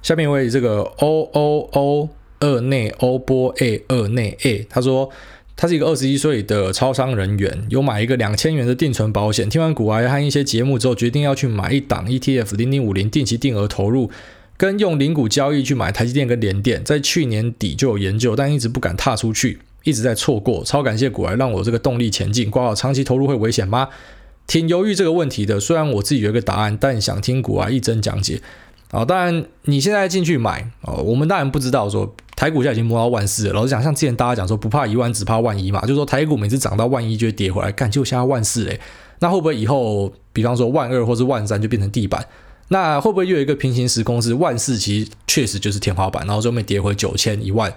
[0.00, 2.08] 下面一位这个 O O O。
[2.40, 5.10] 二内欧波 A 二内 A，他说
[5.56, 9.48] 他是一个二十一岁的超商人员，有买一个两千元的定存保险。
[9.48, 14.10] 听完股癌和一些节目之后，决定要去买一档 ETF 零零五零定期定额投入，
[14.56, 16.84] 跟用零股交易去买台积电跟联电。
[16.84, 20.62] 在去年底就有研究，但一直不敢踏出去，一直在错过。
[20.62, 22.50] 超感谢股癌让我这个动力前进。
[22.50, 23.88] 挂号长期投入会危险吗？
[24.46, 25.58] 挺犹豫这个问题的。
[25.58, 28.40] 虽然我自己有一个答案，但想听股癌一针讲解。
[28.90, 32.14] 啊，当然你现在进去买哦，我们当然不知道说。
[32.36, 38.78] 台股价已经摸到万四了，老实讲，像之前大家讲说不怕一万，只怕万一嘛，就是说台股每次涨到万一就会跌回来，干就现在万四嘞，
[39.20, 42.22] 那会不会以后，比方说万二或是万三就变成地板？
[42.68, 47.72] 那会不会又有一个平行时空是万四其实确实就是天花板，然后后面跌回九千一万？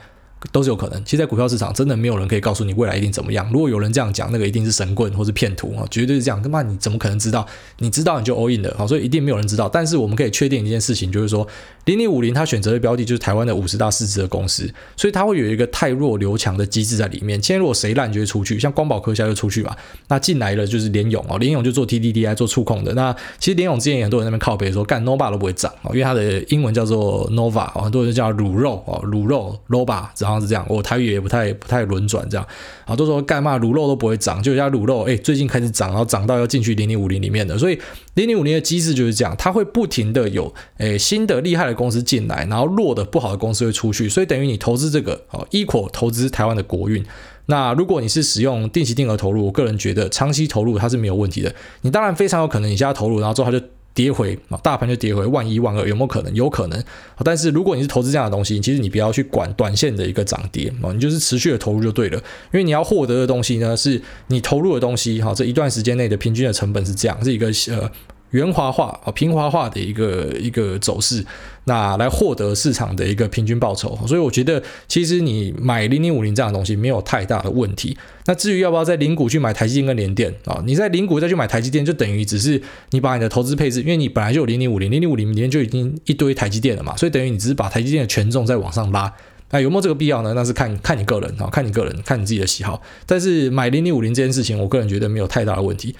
[0.52, 1.04] 都是有可能。
[1.04, 3.49] 其实，在股票市场，真的没有人可以告诉你未来一定怎么样。
[3.52, 6.41] 如果有人这样讲，那个一定是神棍或是骗徒啊，绝对是这样。
[6.41, 7.45] 他妈，你怎么可能知道？
[7.80, 9.67] 你知道你就 all in 的，好，所以一定没有人知道。
[9.67, 11.47] 但是我们可以确定一件事情，就是说，
[11.86, 17.39] 零零五零它选择的标的就是台湾的五十大市值的公司，所以它会有一个太弱留强的机制在里面。
[17.39, 19.75] 今天如果谁烂就会出去，像光宝科现在就出去嘛。
[20.08, 22.93] 那进来了就是联咏哦，联咏就做 TDDI 做触控的。
[22.93, 30.65] 那其实联咏之前也很多人那边靠北说，干 Nova 都不会涨哦，因为它的英文叫做 Nova，很多人叫卤肉哦，卤肉 Nova，然后是这样。
[30.70, 31.10] 我台语。
[31.10, 32.48] 也不太不太轮转这样
[32.86, 37.80] 啊，都说干嘛卤肉都不会涨，就人家卤肉哎，最近开始涨，然后涨到要进去零零五零里面的，所以
[38.13, 47.04] 零零五零的机制就是这样，它会不停的有诶新的厉害的公司进来，然后弱的不好的公司会出去，所以等于你投资这个哦，equal 投资台湾的国运。
[47.48, 51.52] 那如果你是使用定期定额投入，我个人觉得长期投入它是没有问题的。
[51.82, 53.65] 你当然非常有可能你现在投入，然后之后它就。
[53.93, 56.34] 跌回啊，大盘就跌回万一万二，有没有可能？
[56.34, 56.82] 有可能。
[57.23, 62.17] 但是如果你是投资这样的东西，其实你不要去管短线的一个涨跌啊，你就是持续的投入就对了。
[62.54, 67.91] 因为你要获得的东西呢，是你投入的东西哈，这一段时间内的平均的成本是这样，是一个呃
[68.32, 71.26] 圆滑化啊平滑化的一个一个走势，
[71.65, 73.98] 那来获得市场的一个平均报酬。
[74.08, 77.98] 所以我觉得其实你买零零五零这样的东西没有太大的问题。
[78.26, 80.62] 那至于要不要在零股去买台积电跟联电啊？
[80.65, 82.62] 你在零股再去买台积电，就等于只是
[82.92, 89.12] 你把你的投资配置，因为你本来就有零零五零，零零五零里面就已经一堆台积电了嘛，所以等于你只是把台积电的权重再往上拉。
[89.52, 90.34] 那有没有这个必要呢？
[90.36, 92.80] 那是看看你个人啊，看你个人，看你自己的喜好。
[93.08, 95.96] 但是买零零五零这件事情，我个人觉得没有太大的问题。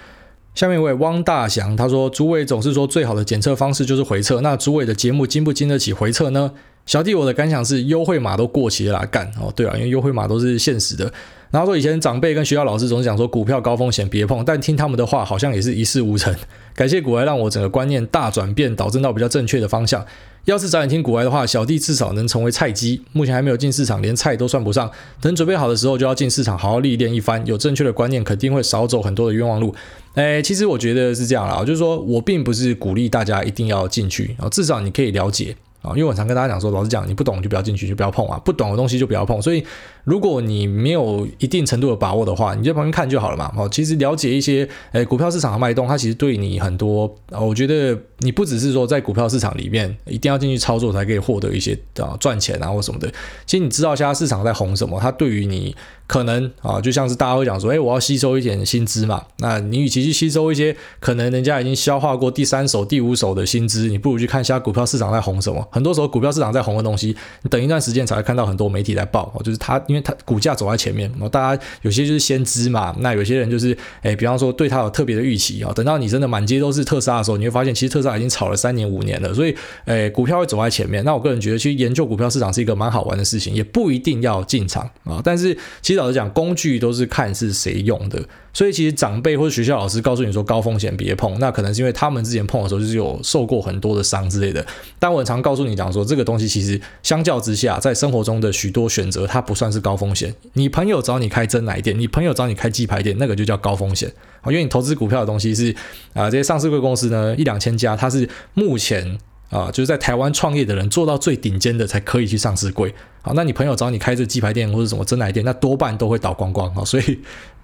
[0.54, 6.52] 下面一位汪大祥，他说：“主委总是说最好的检测方式就是回测，那主委的节目经不经得起回测呢？”
[6.86, 11.12] 小弟我的感想是，优惠码都过期了啦，干哦，对啊，因为优惠码都是现实的。
[11.50, 16.34] 然后说以前长辈跟学校老师总是讲说股票高风险别碰，但听他们的话好像也是一事无成。
[16.74, 20.04] 感谢股来让我整个观念大转变，导致到比较正确的方向。
[20.46, 23.02] 要是早点听古埃的话，小弟至少能成为菜鸡。
[23.12, 24.90] 目前还没有进市场，连菜都算不上。
[25.20, 27.44] 等准备好的时候，就要进市场，好好历练一番。
[27.46, 29.74] 有正确的观念，肯定会少走很多的冤枉路。
[30.14, 35.54] 诶，其实我觉得是这样啦，就是说我并不是鼓励大家一定要进去啊，至少你可以了解。
[35.82, 39.40] 啊，因为我常跟大家讲说，老实讲，你不懂就不要进去，就不要碰啊，不懂的东西就不要碰。
[39.40, 39.64] 所以，
[40.10, 43.52] 如果你没有一定程度的把握的话，你就旁边看就好了嘛。
[43.56, 53.08] 哦，其实了解一些，诶，股票市场的脉动，它其实对你很多，我觉得你不只是说在股票市场里面一定要进去操作才可以获得一些啊赚钱啊或什么的。
[53.46, 55.76] 其实你知道现在市场在红什么，它对于你。
[56.10, 59.22] 可能啊，就像是大家会讲说，哎，我要吸收一点薪资嘛。
[59.38, 65.64] 那你与其去吸收一些可能人家已经消化过第三手、第五手的薪资，你不如去看一下股票市场在红什么。
[65.70, 72.96] 很多时候，股票市场在红的东西，你等一段时间才会看到很多媒体来报，就是它，因为它股价走在前面，然后大家有些就是先知嘛。
[72.98, 75.70] 那有些人就是，哎，比方说对它有特别的预期啊。
[75.72, 79.32] 等到你真的满街都是特斯拉的时候，你会发现其实特斯拉已经炒了三年、五年了。
[79.32, 81.04] 所以，哎，股票会走在前面。
[81.04, 85.20] 那我个人觉得，其实研究股票市场是一个蛮好玩的事情，也不一定要进场啊。
[85.22, 86.80] 但是，其实老实讲，工具。
[86.80, 88.18] 都是看是谁用的，
[88.52, 94.64] 所以其实长辈或者学校老师告诉你说高风险别碰，那可能是因为他们之前碰的时候就是有受过很多的伤之类的。
[94.98, 100.34] 但我很常告诉你讲说，这个东西其实相较之下，在生活中的许多选择，它不算是高风险。
[100.54, 105.74] 你朋友找你开真奶店，你朋友找你开鸡排店，那个就叫高风险啊，因为你投资股票的东西是
[106.14, 109.18] 啊，这些上市贵公司呢一两千家，它是目前。
[109.50, 112.94] 啊，就是在台湾创业的人做到最顶尖的才可以去上市柜。
[113.20, 116.84] 好，那你朋友找你开这鸡排店或者什么真奶店，那多半都会倒光光啊。
[116.84, 117.18] 所以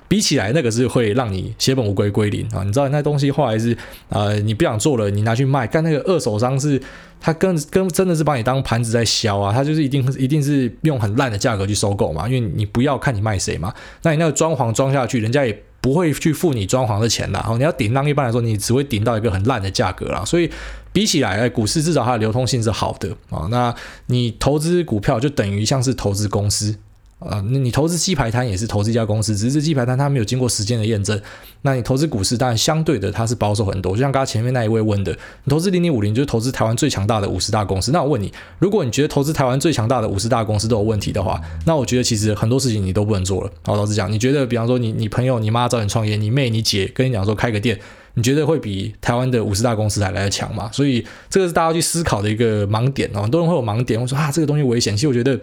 [0.08, 2.62] 比起来，那个是会让你血本无归归零啊。
[2.64, 3.76] 你知道那东西后来是
[4.08, 6.80] 呃，你不想做了，你拿去卖，干那个二手商是，
[7.20, 9.52] 他跟跟真的是把你当盘子在削啊。
[9.52, 13.74] 他就是一定一定是用很烂的价格去收购嘛，因为你不要看你卖谁嘛。
[14.02, 15.62] 那你那个装潢装下去，人家也。
[15.78, 20.50] 不会去付你装潢的钱啦，你要顶让一般来说你只会顶到一个很烂的价格啦，所以
[20.92, 23.46] 比起来，股市至少它的流通性是好的啊。
[23.52, 23.72] 那
[24.06, 26.76] 你投资股票就等于像是投资公司。
[27.18, 31.18] 啊，那你投资鸡排摊也是投资一家公司，只是鸡排摊它没有经过时间的验证。
[31.62, 33.92] 那你投资股市，当然相对的它是保守很多。
[33.92, 35.10] 就像刚刚前面那一位问的，
[35.44, 37.90] 你投资零零五零就是投资台湾最强大的五十大公司。
[37.90, 43.50] 那我问你，如果你觉得投资台湾最强大的五十大公司都有问题的话，那我觉得其实很多事情你都不能做了。
[43.64, 47.80] 好，老实讲，你觉得，比方说你你朋友、你妈找你创业，你妹、你姐跟你讲说开个店，
[48.12, 50.68] 你觉得会比台湾的五十大公司还来得强吗？
[50.70, 53.22] 所以这个是大家去思考的一个盲点哦。
[53.22, 54.94] 很多人会有盲点，我说啊，这个东西危险。
[54.94, 55.40] 其实我觉得。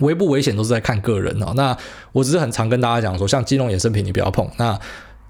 [0.00, 1.52] 危不危险都是在看个人哦。
[1.54, 1.76] 那
[2.12, 4.48] 我只是很常跟大家讲说，像金融衍生品你不要碰。
[4.56, 4.78] 那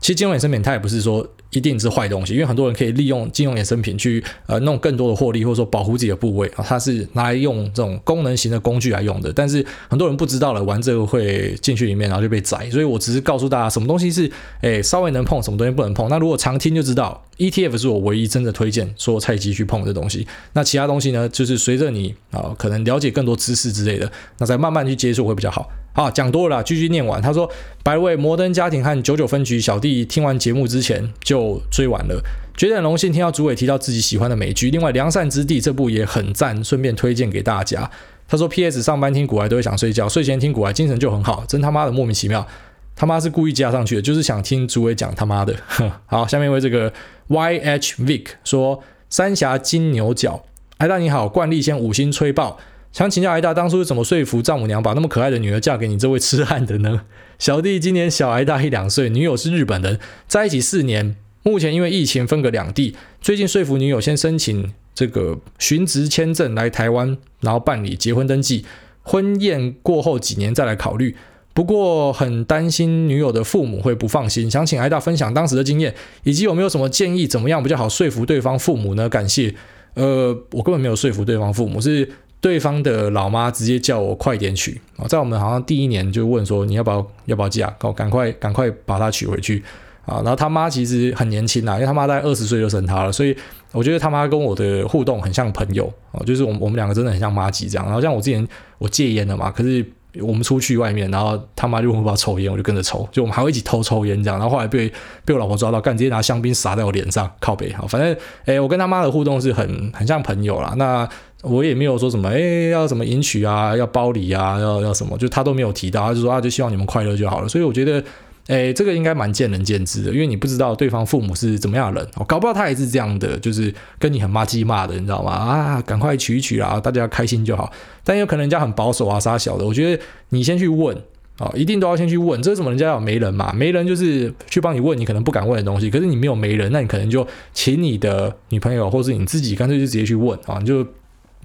[0.00, 1.28] 其实金融衍生品它也不是说。
[1.52, 9.30] 一定是坏东西，因为很多人可以利用金融衍生品去呃弄更多的获利，或者说保护自己的部位啊，它是拿来用这种功能型的工具来用的。
[9.30, 12.70] 但是很多人不知道了，玩这个会进去里面，然后就被宰。
[12.70, 16.08] 所以我只是告诉大家，什么东西是诶稍微能碰，什么东西不能碰。
[16.08, 20.26] 那如果常听就知道，ETF 是我唯一真的推荐说菜鸡去碰的东西。
[20.52, 25.68] 那其他东西呢，就是随着你啊可能了解更多知识之类的，那再慢慢去接触会比较好。
[25.94, 27.20] 好，讲多了啦，继续念完。
[27.20, 27.46] 他说
[27.84, 32.22] ：“By the way，摩登家庭和九九分局小弟听完节目之前就追完了，
[32.56, 34.70] 觉得很荣幸听到主委提到自己喜欢的美剧。
[34.70, 37.90] 另外，《良善之地》这部也很赞，顺便推荐给大家。”
[38.26, 38.82] 他说：“P.S.
[38.82, 42.46] 上班听股癌都会想睡觉，睡前听股癌精神就很好，真他妈的莫名其妙，
[42.94, 45.54] 他妈是故意加上去的，就是想听主委讲他妈的。
[46.06, 46.92] ”好，下面为这个
[47.28, 47.96] Y.H.
[48.02, 50.44] Vic 说：“三峡金牛角，
[50.78, 52.58] 艾大你好，惯例先五星吹爆。”
[52.92, 57.02] 想请教癌大，当初是怎么说服丈母娘把那么可爱的女儿嫁给你这位痴汉的呢？
[57.40, 68.66] 小弟今年小癌大一两岁，女友是日本人，在一起四年，目前因为疫情分隔两地，最近说服女友先申请这个寻职签证来台湾，然后办理结婚登记，
[69.02, 71.16] 婚宴过后几年再来考虑。
[71.54, 79.08] 不过很担心女友的父母会不放心，想请艾大分享当时的经验，以及有没有什么建议，怎么样比较好说服对方父母呢？
[79.08, 79.54] 感谢。
[79.94, 82.08] 呃，我根本没有说服对方父母，是。
[82.42, 89.62] 对方的老妈直接叫我快点娶啊，在我们好像第一年就问说，你要不要要不要嫁，赶快赶快把她娶回去。
[90.04, 93.32] 啊，然后他妈其实很年轻啊，因为他妈大概二十岁就生他了，所以
[93.70, 97.86] 我觉得他妈跟我的互动很像朋友啊，就是我们我们两个真的很像妈吉这样。
[97.86, 98.44] 然后像我之前
[98.78, 99.86] 我戒烟了嘛，可是
[100.20, 104.38] 我们出去外面，然后他妈就问我抽烟，我就跟着抽，就我们还会一起偷抽烟这样。
[104.38, 104.92] 然后后来被
[105.24, 110.74] 被我老婆抓到，干直接拿香槟洒在我脸上，靠北好，反正诶，我跟他妈的互动是很很像朋友啦。
[110.76, 111.08] 那
[111.42, 117.48] 我也没有说什么诶，要什么迎娶啊，要包礼啊，要要什么，就他都没有提到，他就说啊，就希望你们快乐就好了。
[117.48, 118.02] 所以我觉得。
[118.48, 125.32] 诶，这个应该蛮见仁见智的，因为你不知道对方父母是怎么样的人，哦，搞不好他也是这样的，就是跟你很骂鸡骂的，你知道吗？
[125.32, 127.72] 啊，赶快娶一娶啊，大家开心就好。
[128.02, 129.64] 但有可能人家很保守啊，杀小的。
[129.64, 130.96] 我觉得你先去问
[131.38, 132.42] 啊，哦，一定都要先去问。
[132.42, 132.70] 这是什么？
[132.70, 133.52] 人家有媒人嘛？
[133.52, 135.88] 媒人就是去帮你问你可能不敢问的东西。
[135.88, 140.84] 可是你没有媒人，那你可能就请你的女朋友，或是你自己，干脆就直接去问啊，你就。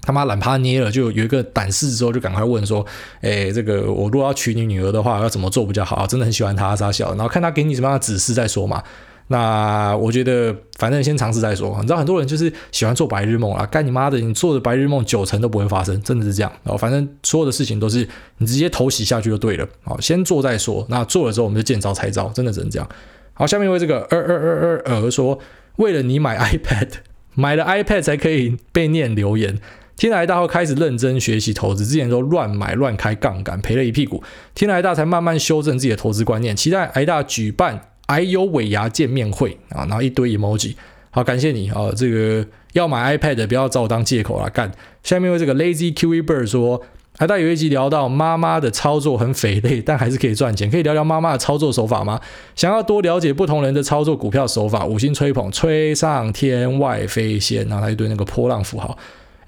[0.02, 2.84] 他妈懒趴捏了，就有一个胆识之后，就赶快问说
[3.20, 6.06] ：“哎，这个我如果要娶你女儿的话，要怎么做比较好？
[6.06, 8.82] 真的很喜欢她，杀小，然后看他给你什么样的指示再说嘛。
[9.30, 11.76] 那我觉得，反正先尝试再说。
[11.80, 14.18] 你知道很多人就是喜欢做白日梦啊，干你妈的！
[14.18, 16.50] 你做的白日梦九成都不会发生，真的是这样。
[16.64, 19.68] 然后反正所有的事情都是你直接头洗下去就对了。
[19.84, 20.86] 好，先做再说。
[20.88, 22.88] 那做了之后，我们就见招拆招，真的只能这样。
[23.34, 25.38] 好，下面一位这个二二二二二说：
[25.76, 26.88] 为了你买 iPad，
[27.34, 29.58] 买了 iPad 才可以被念留言。
[29.98, 34.22] 天台大后开始认真学习投资，之前都乱买乱开杠杆，赔了一屁股。
[34.54, 40.76] 天台大才慢慢修正自己的投资观念，期待挨大举办癌友尾牙见面会啊，然后一堆 emoji。
[41.10, 44.48] 好，感谢你啊，这个要买 iPad 的不要找我当借口啦。
[44.48, 44.70] 干。
[45.02, 46.80] 下面为这个 Lazy Kiwi Bird 说，
[47.16, 52.20] 挨大有一集聊到妈妈的操作很匪类，但还是可以赚钱，可以聊聊妈妈的操作手法吗？
[52.54, 58.96] 想要多了解不同人的操作股票手法，五星吹捧，吹上天外飞仙，然后一堆那个波浪符号。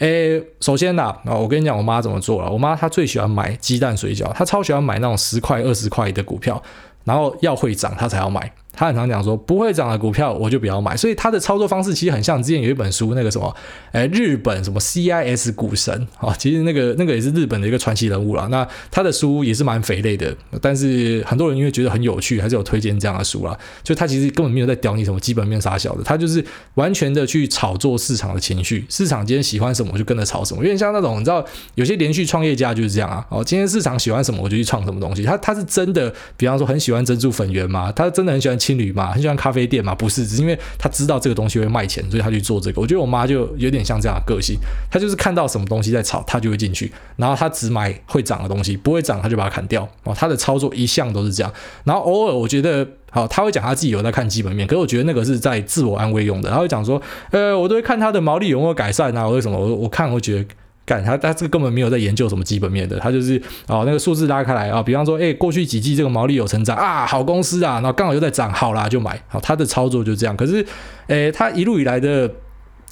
[0.01, 2.51] 诶，首先呐，啊，我跟你讲，我妈怎么做了。
[2.51, 6.61] 我妈她最喜欢买鸡蛋水饺，她超喜欢买那种十块、二十块的股票，
[7.05, 8.51] 然后要会涨，她才要买。
[8.73, 13.55] 他很常讲说，不会涨的股票我就不要买，所以他的操作方式其实很像之前有一本书那个什么，
[13.93, 18.47] 哎，日本什么 CIS 股神啊，其实那个那个也是日本的一个传奇人物啦。
[18.51, 23.59] 那他的书也是蛮匪类的，但是很多人因为觉得很有趣，还是有推荐这样的书啦。
[23.83, 26.45] 就他其实根本没有在屌你什么基本面啥小的，他就是
[26.75, 30.61] 完全的去炒作市场的情绪，市场今天喜欢什么我就跟着炒什么。
[30.61, 31.45] 有点像那种你知道
[31.75, 35.23] 有些连续创业家就是这样啊，哦，今天市场喜欢什么我就去创什么东西。
[35.25, 39.31] 他他是真的，比方说很喜欢珍珠粉圆嘛，他真的很喜欢青旅嘛，很喜欢。
[39.41, 42.79] 咖啡店嘛，不是，只是因为他知道这个东西会卖钱，所以他去做这个。
[42.79, 44.59] 我觉得我妈就有点像这样的个性，
[44.91, 49.89] 她就是看到什么东西在炒，她就会进去，然后她只买会涨的东西，不会涨她就把它砍掉。
[50.03, 51.51] 哦，她的操作一向都是这样。
[51.85, 56.51] 然后偶尔我觉得，好，他会讲他自己有在看基本面，可是我觉得那个是在自我安慰用的。
[56.51, 57.01] 他会讲说，
[57.31, 59.59] 呃，我都会看他的毛利有没有改善啊，为什么？
[59.59, 60.45] 我我看我觉得。
[60.91, 70.36] 干他，他这个根本没有在研究什么基本面的，他就是哦，那个数字拉开来啊，比方说，哎，过去几季这个毛利有成长啊，好公司啊，然后刚好又在涨，好啦就买，好，他的操作就这样。
[70.36, 70.66] 可是，
[71.07, 72.28] 哎，他一路以来的，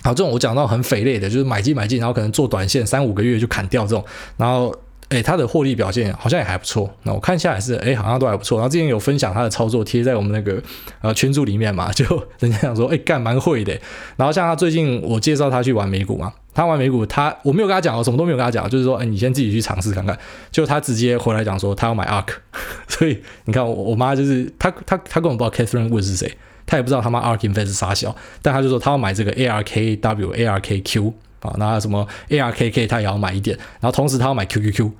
[0.05, 4.05] 好，这种我讲到很匪类的，就是买进买进，然后可能做短线三五个月就砍掉这种，
[4.37, 4.73] 然后。
[5.11, 6.87] 诶，他的获利表现好像也还不错。
[7.05, 8.59] 那我看下来是，诶，好像都还不错。
[8.59, 10.63] 然后之前有分享他的操作贴在我们那个
[11.01, 12.05] 呃群组里面嘛，就
[12.41, 13.73] 人家想说，诶，干蛮会的。
[14.19, 20.19] 然后像他最近我介绍他去玩美股嘛，他玩美股，他我没有跟他讲，我什么都没有跟他讲，就是说，诶，你先自己去尝试看看。
[20.51, 22.31] 就他直接回来讲说，他要买 ARK。
[22.89, 26.37] 所以你看我我妈就是他他他根本不知道 Catherine Wood 是谁，
[26.67, 31.13] 他也不知道他妈 ARK Invest 是啥小，但他就说他要买这个 ARKW ARKQ。
[31.43, 34.91] 啊，那什么 ARKK 他也要买一点，然后同时他要买 QQQ，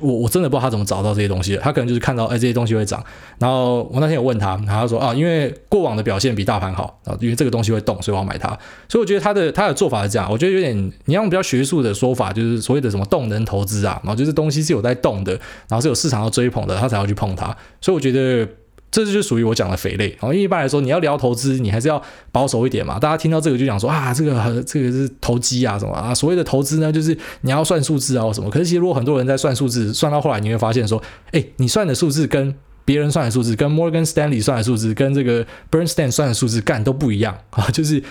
[0.00, 3.02] 我我真的不知道他怎么找到这些东西的，他可能就是看到哎这些东西会涨，
[3.38, 8.48] 然后我那天有问他，然后他说啊，因为过往的表现比大盘好啊，因为这个东西会动，所以我要买它，
[8.88, 15.32] 所以我觉得他的他的做法是这样，我觉得有点你用比较学术的说法，就是所谓的什么动能投资啊，然后就是东西是有在动的，
[15.68, 18.48] 然后是有市场要追捧的，他才要去碰它，所以我觉得。
[19.04, 22.98] 这就是属于我讲的肥类，因为一般来说，你要聊投资，你还是要保守一点嘛。
[22.98, 24.32] 大家听到这个就讲说啊，这个
[24.66, 26.14] 这个是投机啊什么啊。
[26.14, 28.48] 所谓的投资呢，就是你要算数字啊什么。
[28.48, 32.54] 可是其实如果很多人在算数字，算到后来你会发现说，哎，你算的数字跟
[32.86, 38.02] 别人算的数字，跟 Morgan Stanley 算的数字，跟这个 Bernstein 算的数字干都不一样啊， 就是。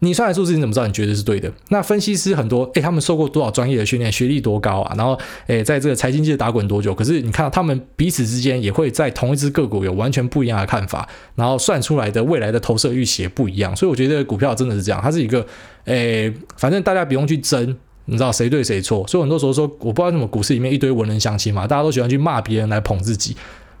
[0.00, 1.50] 你算的数字你怎么知道你觉得是对的？
[1.70, 4.94] 那分析师很多，诶，他们受过多少专业的训练，学历多高啊？
[4.98, 6.94] 然后，诶，在这个财经界打滚多久？
[6.94, 13.74] 可是你看到他们彼此之间也会在同一只个股有完全不一样的看法，然后算出来的未来的投射预期也不一样。
[13.74, 15.46] 所以我觉得股票真的是这样，它是一个，
[15.84, 17.74] 诶，反正大家不用去争，
[18.04, 19.06] 你知道谁对谁错。
[19.08, 23.34] 所以很多时候说，我不知道为什么股市里面一堆文人相亲嘛，大家都喜欢去骂别人来捧自己。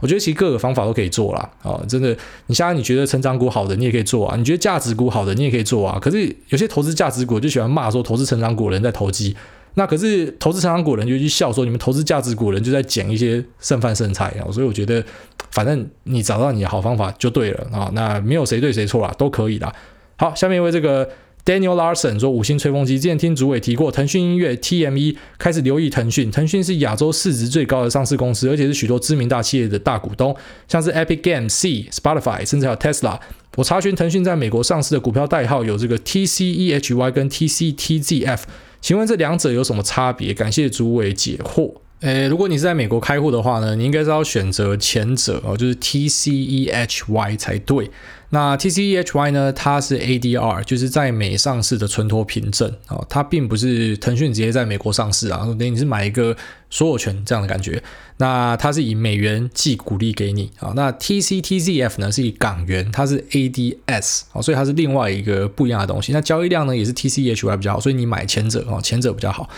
[0.04, 1.50] 我觉得其实各个方法都可以做啦。
[1.62, 2.14] 啊，真的，
[2.48, 5.98] 你现在你觉得成长股好的，你也可以做啊；你觉得价值股好的，你也可以做啊。
[5.98, 9.34] 可是有些投资价值股就喜欢骂说投资成长股人在投机，
[9.76, 14.44] 那可是投资成长股人就去笑说你们投资价值股人就在捡一些剩饭剩菜啊。
[14.52, 15.02] 所以我觉得
[15.50, 17.90] 反正你找到你的好方法就对了啊。
[17.94, 19.74] 那没有谁对谁错啦，都可以啦。
[20.18, 21.08] 好，下面一位这个。
[21.44, 26.30] Daniel Larson 说：“五星吹风机，之前听主委提过，腾讯音乐 TME 开始留意腾讯。
[26.30, 30.34] 腾讯是亚洲市值最高的上市公司，而且是许多知名大企业的大股东，
[30.66, 33.20] 像是 Epic Games、C、Spotify，甚至还有 Tesla。
[33.56, 38.40] 我查询腾讯在美国上市的股票代号有这个 TCEHY 跟 TCTZF，
[38.80, 40.32] 请问这两者有什么差别？
[40.32, 47.90] 感谢主委解惑。”诶，如果你是在美国开户的话呢，你应该是要选择前者哦，就是 TCEHY 才对。
[48.34, 56.36] 那 TCEHY 呢，它是 ADR，就是在美上市的存托凭证啊，它并不是腾讯直接在美国上市啊，等于你是买一个
[56.68, 57.80] 所有权这样的感觉。
[58.16, 60.72] 那它是以美元寄股利给你啊。
[60.74, 66.12] 那 TCTZF 呢是以港元，它是 ADS 啊，所以它是另外一个不一样的东西。
[66.12, 69.48] 那交易量呢也是 TCEHY 比较好，所以你买前者啊，前者比较好。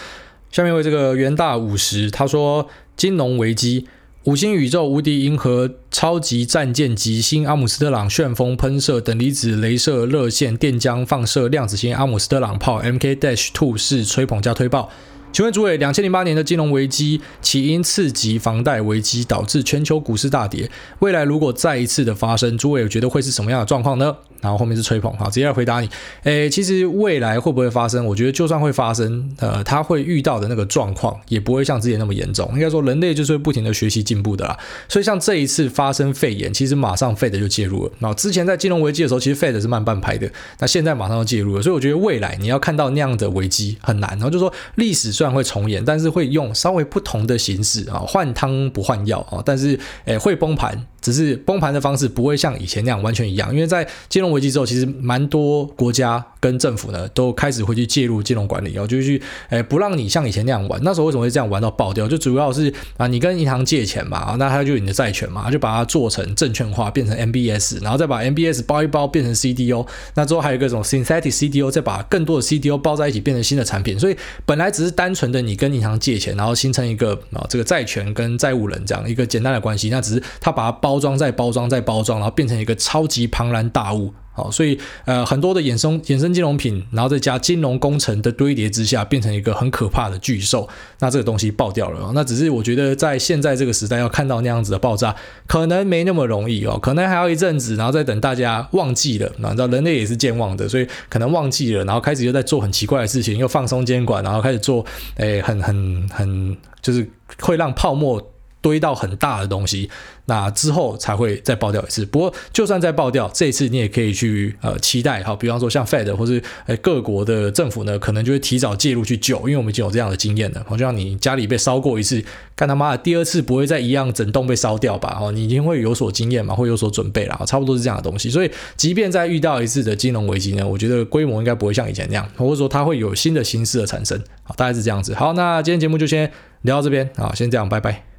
[0.53, 3.87] 下面为这个元大五十，他说金融危机，
[4.27, 14.91] 五星宇宙、无敌银河、超级战舰、吉星、阿姆斯特朗、旋风喷射、等离子、镭射、热线、电浆放射、量子星、阿姆斯特朗炮、M K Dash Two 是吹捧加推爆。
[15.33, 20.71] 请问诸位，两千零八年的金融危机起因次级房贷危机，导致全球股市大跌。
[21.01, 24.17] 未来如果再一次的发生，诸位有觉得会是什么样的状况呢？
[24.43, 25.89] 然后后面是吹捧，好，直接来回答你。
[26.23, 28.05] 诶，其实未来会不会发生？
[28.05, 32.49] 我觉得就算会发生，呃，他会遇到的那个状况也不会像之前那么严重。
[32.53, 34.57] 应该说，人类就是会不停的学习进步的啦。
[34.89, 37.93] 所以像这一次发生肺炎，其实马上 Fed 就介入了。
[37.99, 41.63] 然后之前在金融危机的时候，其实 Fed 是慢半拍的，那现在马上就介入了。
[41.63, 44.11] 所以我觉得未来你要看到那样的危机很难。
[44.11, 50.87] 然后就说历史虽然会重演，但是会用稍微不同的形式啊，换汤不换药啊，但是诶会崩盘。
[51.07, 60.81] 只是崩盘的方式不会像以前那样完全一样，因为在金融危机之后，其实蛮多国家跟政府呢都开始会去介入金融管理，然后就去诶不让你像以前那样玩。
[60.83, 62.09] 那时候为什么会这样玩到爆掉？
[62.09, 73.97] 就主要是啊，你跟银行借钱嘛，那它就有你的债权嘛，就把它做成证券化， 变成 MBS，然后再把 MBS 包一包变成 CDO，那之后还有各种 synthetic CDO，再把更多的 CDO 包在一起变成新的产品。
[73.97, 80.96] 所以本来只是单纯的你跟银行借钱，然后形成一个啊这个债权跟债务人这样一个简单的关系，那只是他把它包。
[80.97, 90.67] 包装再包装再包装，然后变成一个超级庞然大物，好，所以呃很多的衍生衍生金融品，然后再加金融工程的堆叠之下，变成一个很可怕的巨兽。
[91.01, 95.15] 那这个东西爆掉了，那只是我觉得在现在这个时代要看到那样子的爆炸，
[95.47, 104.83] 可能没那么容易哦，可能还要一阵子，然后再等大家忘记了，那你知道人类也是健忘的，所以可能忘记了，然后开始又在做很奇怪的事情，又放松监管，然后开始做
[105.17, 107.07] 诶很很很就是
[107.43, 108.33] 会让泡沫。
[108.67, 109.89] 堆到很大的东西，
[110.25, 112.05] 那之后才会再爆掉一次。
[112.05, 120.67] 不过，就算再爆掉，这一次你也可以去呃期待，好，比方说像 Fed 或是呃各国的政府呢，可能就会提早介入去救，因为我们已经有这样的经验了。
[120.69, 122.21] 好，像你家里被烧过一次，
[122.57, 125.17] 干他妈的第二次不会再一样整栋被烧掉吧？
[125.21, 128.29] 哦，你已经会有所经验嘛，会有所准备了，差不多是这样的东西。
[128.29, 134.21] 所以，即便再遇到一次的金融危机呢，我觉得规模应该不会像以前那样，或者说它会有新的形式的产生。
[134.43, 135.15] 好，大概是这样子。
[135.15, 136.29] 好，那今天节目就先
[136.63, 138.16] 聊到这边啊，先这样，拜拜。